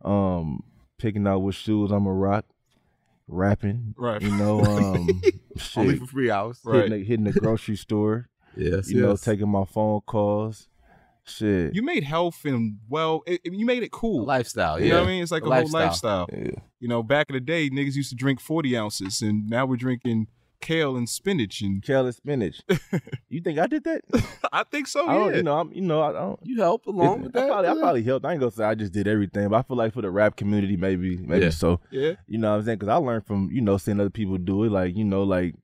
[0.04, 0.64] Um,
[0.98, 2.46] picking out what shoes I'm a rock,
[3.28, 3.94] rapping.
[3.98, 4.22] Right.
[4.22, 5.22] You know, um,
[5.58, 6.60] shit, Only shit, for three hours.
[6.64, 6.84] Right.
[6.84, 8.30] hitting, the, hitting the grocery store.
[8.56, 8.90] Yes.
[8.90, 10.68] You know, taking my phone calls.
[11.26, 11.76] Shit.
[11.76, 14.26] You made health and well, it, it- you made it cool.
[14.26, 14.80] lifestyle.
[14.80, 14.94] You yeah.
[14.94, 15.24] know what I mean?
[15.24, 16.22] It's like a, A whole lifestyle.
[16.22, 16.28] lifestyle.
[16.32, 16.60] yeah.
[16.80, 19.76] You know, back in the day, niggas used to drink 40 ounces, and now we're
[19.76, 20.28] drinking
[20.62, 21.62] kale and spinach.
[21.62, 22.62] And Kale and spinach.
[23.30, 24.02] you think I did that?
[24.52, 25.38] I think so, I don't, yeah.
[25.38, 26.40] you know, I'm, you know, I don't.
[26.44, 27.48] You help along It's- with I that.
[27.50, 28.26] probably, I probably helped.
[28.26, 30.36] I ain't gonna say I just did everything, but I feel like for the rap
[30.36, 31.52] community, maybe, maybe Yeah.
[31.52, 31.80] so.
[31.92, 32.14] yeah.
[32.28, 32.78] You know what I'm saying?
[32.80, 35.56] Because I learned from you know seeing other people do it, like you know, like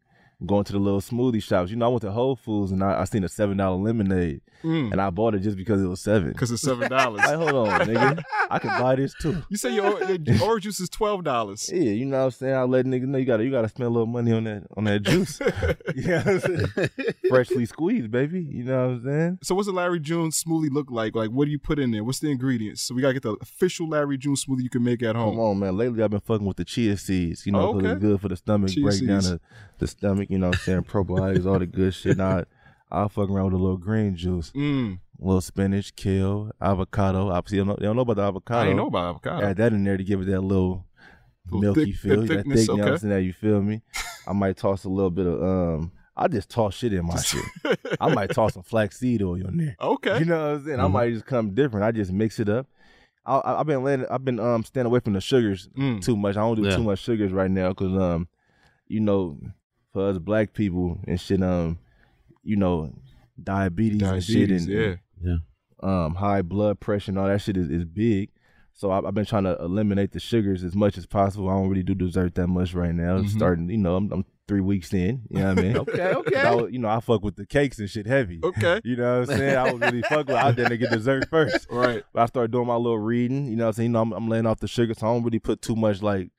[0.45, 1.69] going to the little smoothie shops.
[1.69, 4.41] You know, I went to Whole Foods and I, I seen a seven dollar lemonade,
[4.63, 4.91] Mm.
[4.93, 6.29] and I bought it just because it was seven.
[6.31, 6.89] Because it's $7.
[6.89, 9.43] Like, hold on, nigga, I could buy this too.
[9.49, 11.71] you say your, your orange juice is $12.
[11.75, 12.55] Yeah, you know what I'm saying.
[12.55, 14.86] I let niggas know you gotta you gotta spend a little money on that on
[14.86, 15.39] that juice.
[15.95, 16.89] you know what I'm saying?
[17.29, 18.41] Freshly squeezed, baby.
[18.41, 19.39] You know what I'm saying?
[19.43, 21.15] So what's a Larry June smoothie look like?
[21.15, 22.03] Like, what do you put in there?
[22.03, 22.81] What's the ingredients?
[22.81, 25.36] So we gotta get the official Larry June smoothie you can make at home.
[25.36, 25.77] Come on, man.
[25.77, 27.45] Lately, I've been fucking with the chia seeds.
[27.45, 27.89] You know, Oh, okay.
[27.89, 29.39] it's good for the stomach, Chia break down the,
[29.79, 30.24] the stomach.
[30.30, 30.82] You know what I'm saying?
[30.84, 32.17] Probiotics, all the good shit.
[32.17, 32.43] Now, I,
[32.91, 34.99] I'll fuck around with a little green juice, Mm.
[35.21, 37.30] a little spinach, kale, avocado.
[37.30, 38.59] Obviously, you don't know, don't know about the avocado.
[38.59, 39.45] I didn't know about avocado.
[39.45, 40.86] Add that in there to give it that little
[41.51, 42.69] Little milky thick- feel, that thickness, thick.
[42.69, 43.01] You know what I'm okay.
[43.01, 43.13] saying?
[43.13, 43.82] That you feel me?
[44.28, 45.91] I might toss a little bit of um.
[46.17, 47.43] I just toss shit in my shit.
[47.99, 49.76] I might toss some flaxseed oil in there.
[49.82, 50.19] okay.
[50.19, 50.80] You know what I'm saying?
[50.80, 50.91] I Mhm.
[50.91, 51.86] might just come different.
[51.86, 52.67] I just mix it up.
[53.26, 56.01] I, I, I've been letting, I've been um staying away from the sugars Mm.
[56.03, 56.38] too much.
[56.38, 56.78] I don't do Yeah.
[56.78, 58.28] too much sugars right now because um,
[58.88, 59.38] you know,
[59.95, 61.79] for us black people and shit um,
[62.43, 62.93] you know,
[63.41, 64.95] diabetes, and shit and yeah.
[65.23, 65.37] yeah,
[65.81, 68.29] um high blood pressure and all that shit is, is big.
[68.73, 71.49] So I, I've been trying to eliminate the sugars as much as possible.
[71.49, 73.19] I don't really do dessert that much right now.
[73.19, 73.29] Mhm.
[73.29, 75.21] Starting, you know, I'm, I'm three weeks in.
[75.29, 75.77] You know what I mean?
[75.77, 76.41] Okay, okay.
[76.41, 78.41] I was- you know, I fuck with the cakes and shit heavy.
[78.43, 78.81] Okay.
[78.83, 79.55] You know what I'm saying?
[79.57, 80.35] I was really fuck with.
[80.35, 81.67] I didn't get dessert first.
[81.71, 82.03] Right.
[82.13, 83.45] But I started doing my little reading.
[83.47, 83.89] You know what I'm saying?
[83.91, 86.01] You know, I'm, I'm laying off the sugar, so I don't really put too much
[86.01, 86.31] like.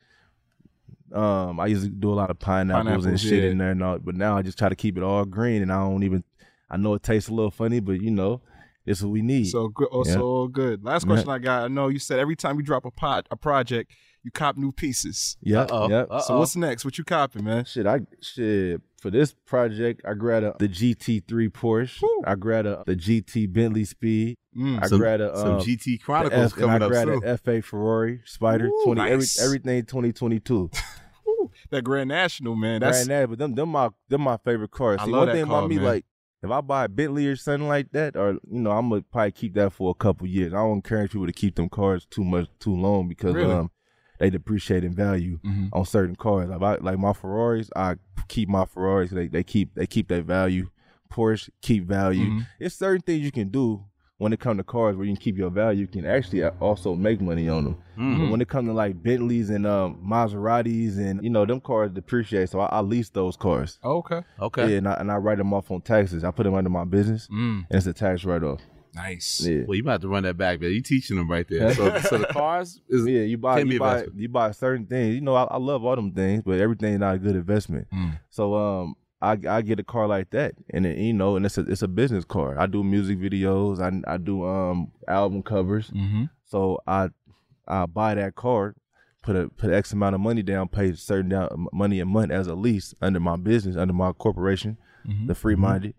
[1.12, 3.50] Um, I used to do a lot of pineapples, and shit yeah.
[3.50, 5.72] in there, and all, but now I just try to keep it all green, and
[5.72, 6.24] I don't even.
[6.68, 8.40] I know it tastes a little funny, but you know,
[8.84, 9.46] it's what we need.
[9.46, 9.88] So good.
[9.88, 10.20] Also Yeah.
[10.20, 10.84] all good.
[10.84, 11.09] Last Yeah.
[11.12, 11.64] question I got.
[11.64, 13.92] I know you said every time you drop a pot, a project,
[14.24, 15.36] you cop new pieces.
[15.42, 15.88] yep, Uh-oh.
[15.88, 16.09] yep.
[16.26, 16.84] So what's next?
[16.84, 17.64] What you copping, man?
[17.64, 22.02] Shit, I shit for this project, I grabbed a, the GT3 Porsche.
[22.02, 22.22] Woo.
[22.26, 24.36] I grabbed a, the GT Bentley Speed.
[24.57, 24.82] Mm.
[24.82, 27.24] I Some- grabbed a Some um, GT Chronicles F, and coming I up grabbed soon.
[27.24, 28.66] an F8 Ferrari Spider.
[28.66, 29.40] Ooh, Twenty every, nice.
[29.42, 30.70] everything 2022.
[31.70, 32.80] that Grand National, man.
[32.80, 35.00] That's Grand Nav, but them them my them my favorite cars.
[35.04, 35.84] See, one thing car, about me, man.
[35.84, 36.04] like
[36.42, 39.32] if I buy a Bentley or something like that, or you know, I'm gonna probably
[39.32, 40.52] keep that for a couple years.
[40.52, 43.52] I don't encourage people to keep them cars too much too long because Really?
[43.54, 43.70] um
[44.18, 45.68] they depreciate in value Mhm.
[45.72, 46.48] on certain cars.
[46.48, 47.96] Like, I, like my Ferraris, I
[48.28, 49.10] keep my Ferraris.
[49.10, 50.68] They they keep they keep that value.
[51.12, 52.26] Porsche keep value.
[52.30, 52.46] Mhm.
[52.58, 53.84] It's certain things you can do
[54.18, 55.80] when it comes to cars where you can keep your value.
[55.82, 57.76] You can actually also make money on them.
[57.98, 58.18] Mm.
[58.18, 61.90] But when it comes to like Bentleys and um, Maseratis and you know them cars
[61.92, 63.78] depreciate, so I, I lease those cars.
[63.84, 64.22] okay.
[64.40, 64.70] Okay.
[64.72, 66.24] Yeah, and I, and I write them off on taxes.
[66.24, 67.66] I put them under my business, Mm.
[67.70, 68.60] and it's a tax write off.
[68.97, 69.47] Nice.
[69.47, 69.64] Yeah.
[69.66, 70.70] Well, you might have to run that back, man.
[70.72, 71.72] You teaching them right there.
[71.74, 74.86] So, so the cars is Yeah, you buy Can be you buy you buy certain
[74.86, 75.14] things.
[75.14, 77.86] You know, I, I love all them things, but everything's not a good investment.
[77.92, 78.18] Mm.
[78.30, 81.59] So um, I I get a car like that, and it, you know, and it's
[81.59, 82.59] a it's a business car.
[82.59, 83.80] I do music videos.
[83.80, 85.90] I I do um album covers.
[85.90, 86.24] Mm-hmm.
[86.47, 87.11] So I
[87.68, 88.74] I buy that car,
[89.22, 92.47] put a put X amount of money down, pay certain down money a month as
[92.47, 95.26] a lease under my business, under my corporation, Mhm.
[95.26, 95.94] the free minded,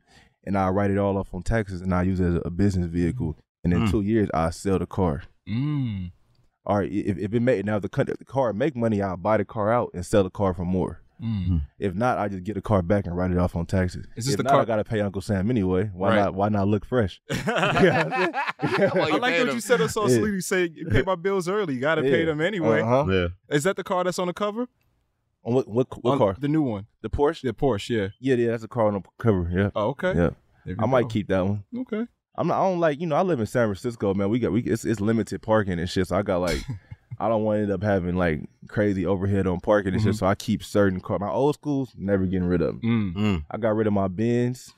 [0.48, 2.88] and I write it all off on taxes, and I use it as a business
[2.88, 3.38] vehicle.
[3.64, 3.92] And in Mm.
[3.92, 5.24] two years, I sell the car.
[5.50, 6.12] Mm.
[6.66, 7.90] Or if, if it make now the,
[8.20, 11.02] the car make money, I'll buy the car out and sell the car for more.
[11.22, 11.62] Mm.
[11.80, 14.06] If not, I just get the car back and write it off on taxes.
[14.16, 15.90] Is this if the not, car- I gotta pay Uncle Sam anyway.
[15.94, 16.16] Why Right.
[16.18, 16.36] not?
[16.36, 17.20] Why not look fresh?
[17.30, 18.32] I
[18.94, 19.56] Well, like what them.
[19.56, 20.26] you said on social Yeah.
[20.26, 20.42] media.
[20.42, 21.74] Say pay my bills early.
[21.76, 22.82] You got to pay them anyway.
[22.82, 23.06] Uh-huh.
[23.10, 23.28] Yeah.
[23.50, 24.68] Is that the car that's on the cover?
[25.48, 26.36] On What what, what On car?
[26.40, 26.86] The new one.
[27.02, 27.42] The Porsche?
[27.42, 27.90] The Porsche.
[27.90, 28.08] Yeah.
[28.20, 29.50] Yeah, yeah, that's a car on the cover.
[29.52, 30.10] Yeah, Oh, okay.
[30.10, 30.30] yeah.
[30.66, 31.08] There we I might go.
[31.08, 31.64] keep that one.
[31.76, 32.06] Okay.
[32.36, 32.62] I'm not.
[32.62, 33.00] I don't like.
[33.00, 34.30] You know, I live in San Francisco, man.
[34.30, 36.08] We got we it's, it's limited parking and shit.
[36.08, 36.62] So I got like,
[37.20, 40.14] I don't want to end up having like crazy overhead on parking and shit.
[40.14, 40.18] Mhm.
[40.20, 41.18] So I keep certain car.
[41.20, 43.14] My old schools never getting rid of them.
[43.16, 43.16] Mm.
[43.16, 43.46] Mm.
[43.50, 44.74] I got rid of my Benz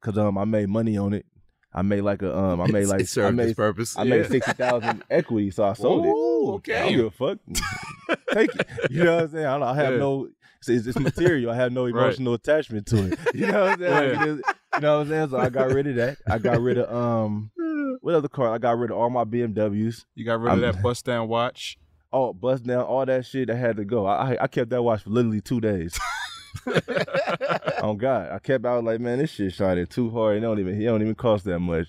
[0.00, 1.26] because um I made money on it.
[1.74, 3.96] I made like a um I made like it I made purpose.
[3.96, 4.16] I yeah.
[4.16, 6.12] made sixty thousand equity, so I sold Ooh, it.
[6.42, 7.38] I don't give a fuck.
[8.32, 8.66] Take it.
[8.90, 9.46] You know what I'm saying?
[9.46, 9.98] I, don't, I have Yeah.
[9.98, 10.28] no.
[10.66, 11.50] It's, it's material.
[11.50, 11.90] I have no Right.
[11.90, 13.18] emotional attachment to it.
[13.34, 14.16] You know what I'm saying?
[14.18, 14.42] Like, is-
[14.74, 15.28] you know what I'm saying?
[15.30, 16.18] So I got rid of that.
[16.28, 17.50] I got rid of um.
[18.00, 18.52] What other car?
[18.52, 20.04] I got rid of all my BMWs.
[20.16, 21.78] You got rid of I'm- that bust down watch.
[22.12, 24.06] Oh, bust down all that shit that had to go.
[24.06, 25.98] I I, I kept that watch for literally two days.
[27.82, 30.36] oh God, I kept out like, man, this shit shining too hard.
[30.36, 31.86] It don't even it don't even cost that much.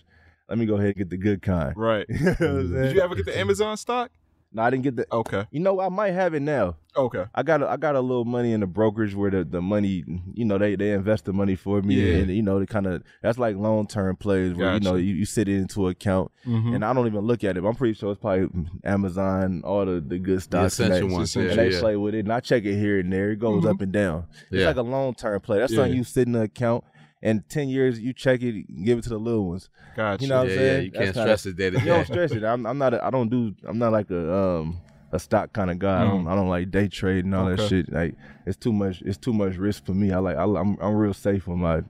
[0.49, 1.74] Let me go ahead and get the good kind.
[1.76, 2.06] Right.
[2.10, 4.12] You know Did you ever get the Amazon stock?
[4.56, 5.08] No, I didn't get the.
[5.12, 5.45] Okay.
[5.51, 6.76] You know, I might have it now.
[6.95, 7.26] Okay.
[7.34, 10.04] I got a, I got a little money in the brokerage where the, the money,
[10.36, 12.18] you know, they they invest the money for me, Yeah.
[12.20, 15.16] and you know, they kind of that's like long term plays where you know you,
[15.16, 16.76] you sit it into account, Mhm.
[16.76, 17.64] and I don't even look at it.
[17.66, 18.47] I'm pretty sure it's probably
[18.84, 21.36] Amazon, all the the good the stocks, and essential they, ones.
[21.36, 21.80] and Yeah, they yeah.
[21.80, 23.32] play with it, and I check it here and there.
[23.32, 23.72] It goes Mhm.
[23.72, 24.26] up and down.
[24.51, 25.60] It's like a long term play.
[25.60, 26.84] That's something you sit in the account,
[27.24, 29.70] and ten years you check it, give it to the little ones.
[29.96, 30.22] Gotcha.
[30.24, 30.76] You know what I'm yeah, saying?
[30.76, 32.44] yeah, you That's can't kinda- stress it day to You don't stress it.
[32.44, 32.94] I'm, I'm not.
[32.94, 33.56] A, I don't do.
[33.68, 34.80] I'm not like a um
[35.12, 36.02] a stock kind of guy.
[36.02, 36.28] I don't.
[36.28, 37.70] I don't like day trading and all that Mm.
[37.70, 37.92] Shit.
[37.92, 38.16] Like
[38.46, 39.02] it's too much.
[39.04, 40.12] It's too much risk for me.
[40.12, 40.36] I like.
[40.38, 40.78] I, I'm.
[40.82, 41.82] I'm real safe on my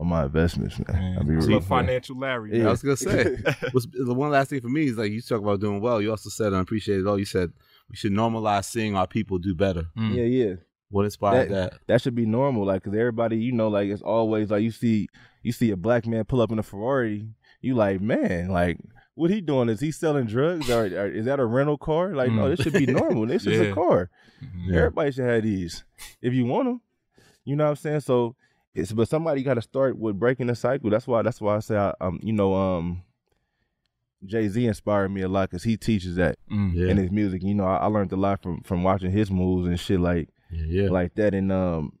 [0.00, 0.86] on my investments, man.
[0.98, 1.50] Man, I'll be real.
[1.52, 2.58] love financial Larry.
[2.58, 2.66] Yeah.
[2.68, 3.36] I was gonna say.
[3.72, 6.00] What's, the one last thing for me is like you talk about doing well.
[6.02, 7.18] You also said I appreciate it all.
[7.18, 7.52] You said
[7.88, 9.84] we should normalize seeing our people do better.
[9.96, 10.14] Mm.
[10.16, 10.54] Yeah, yeah.
[10.92, 11.72] What inspired that?
[11.88, 12.64] That should be normal.
[12.66, 15.08] Like, cause everybody, you know, like it's always like you see,
[15.42, 17.26] you see a black man pull up in a Ferrari.
[17.60, 18.78] You like, man, like.
[19.14, 19.68] What he doing?
[19.68, 22.14] Is he selling drugs, or, or is that a rental car?
[22.14, 22.56] Like, no, Mm.
[22.56, 23.26] this should be normal.
[23.26, 24.08] This is a car.
[24.42, 24.74] Mhm.
[24.74, 25.84] Everybody should have these
[26.22, 26.80] if you want them.
[27.44, 28.00] You know what I'm saying?
[28.00, 28.36] So
[28.74, 30.88] it's but somebody got to start with breaking the cycle.
[30.88, 33.02] That's why that's why I say I, um you know um
[34.24, 36.72] Jay Z inspired me a lot because he teaches that Mm.
[36.74, 37.42] Yeah, in his music.
[37.42, 40.28] You know I, I learned a lot from from watching his moves and shit like
[40.52, 40.90] yeah, yeah.
[40.90, 41.92] like that and um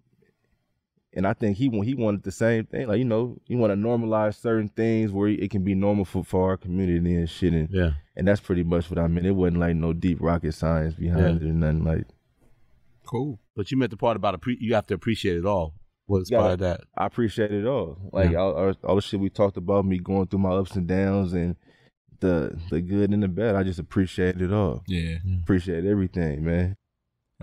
[1.14, 3.76] and I think he he wanted the same thing like you know you want to
[3.76, 7.68] normalize certain things where it can be normal for, for our community and shit and
[7.70, 7.90] yeah.
[8.16, 9.26] and that's pretty much what I mean.
[9.26, 12.04] It wasn't like no deep rocket science behind it or nothing like.
[13.06, 13.38] Cool.
[13.54, 15.74] But you meant the part about appre- you have to appreciate it all.
[16.06, 16.52] What Yeah.
[16.52, 16.80] of that?
[16.96, 17.98] I appreciate it all.
[18.12, 18.38] Like Yeah.
[18.38, 21.34] all, all, all the shit we talked about, me going through my ups and downs
[21.34, 21.56] and
[22.20, 23.54] the the good and the bad.
[23.56, 24.82] I just appreciate it all.
[24.86, 25.16] Yeah.
[25.42, 26.76] Appreciate everything, man.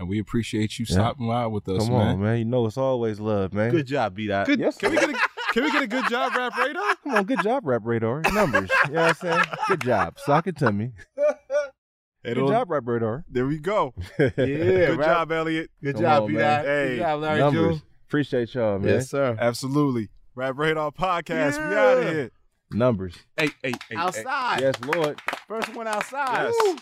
[0.00, 0.94] And we appreciate you Yeah.
[0.94, 2.06] stopping by with us, Come man.
[2.14, 2.38] on, man.
[2.38, 3.70] You know it's always love, man.
[3.70, 4.46] Good job, B Dot.
[4.46, 4.58] Good.
[4.58, 5.14] Yes, can we get a
[5.52, 6.94] Can we get a good job, rap radar?
[7.04, 8.22] Come on, good job, Rap Radar.
[8.32, 8.70] Numbers.
[8.86, 9.44] you know what I'm saying?
[9.68, 10.18] Good job.
[10.20, 10.92] Sock it to me.
[11.16, 13.24] Good It'll- job, Rap Radar.
[13.28, 13.92] There we go.
[14.18, 15.70] Yeah, Good rap- job, Elliott.
[15.82, 16.34] Good Come job, on, B.
[16.36, 16.64] Dot.
[16.64, 17.76] Hey, Good job, Larry Numbers.
[17.78, 17.82] June.
[18.08, 18.88] Appreciate y'all, man.
[18.94, 19.36] Yes, sir.
[19.40, 20.08] Absolutely.
[20.34, 21.56] Rap Radar Podcast.
[21.68, 22.30] We out of here.
[22.70, 23.16] Numbers.
[23.36, 23.96] Hey, hey, hey, hey.
[23.96, 24.60] Outside.
[24.60, 25.20] Yes, Lord.
[25.48, 26.44] First one outside.
[26.44, 26.54] Yes.
[26.64, 26.76] Woo.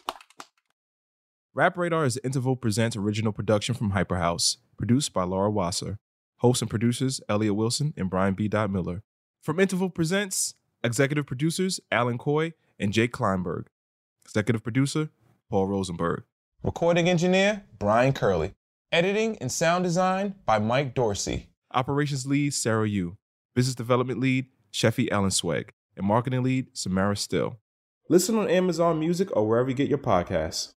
[1.54, 5.98] Rap Radar is Interval Presents original production from Hyperhouse, produced by Laura Wasser.
[6.36, 8.48] Hosts and producers Elliott Wilson and Brian B.
[8.68, 9.02] Miller.
[9.42, 13.64] From Interval Presents, executive producers Alan Coy and Jake Kleinberg.
[14.24, 15.08] Executive producer
[15.50, 16.24] Paul Rosenberg.
[16.62, 18.52] Recording engineer Brian Curley.
[18.92, 21.48] Editing and sound design by Mike Dorsey.
[21.72, 23.16] Operations lead Sarah Yu.
[23.54, 25.72] Business development lead Sheffy Allen Swag.
[25.96, 27.56] And marketing lead Samara Still.
[28.08, 30.74] Listen on Amazon Music or wherever you get your podcasts.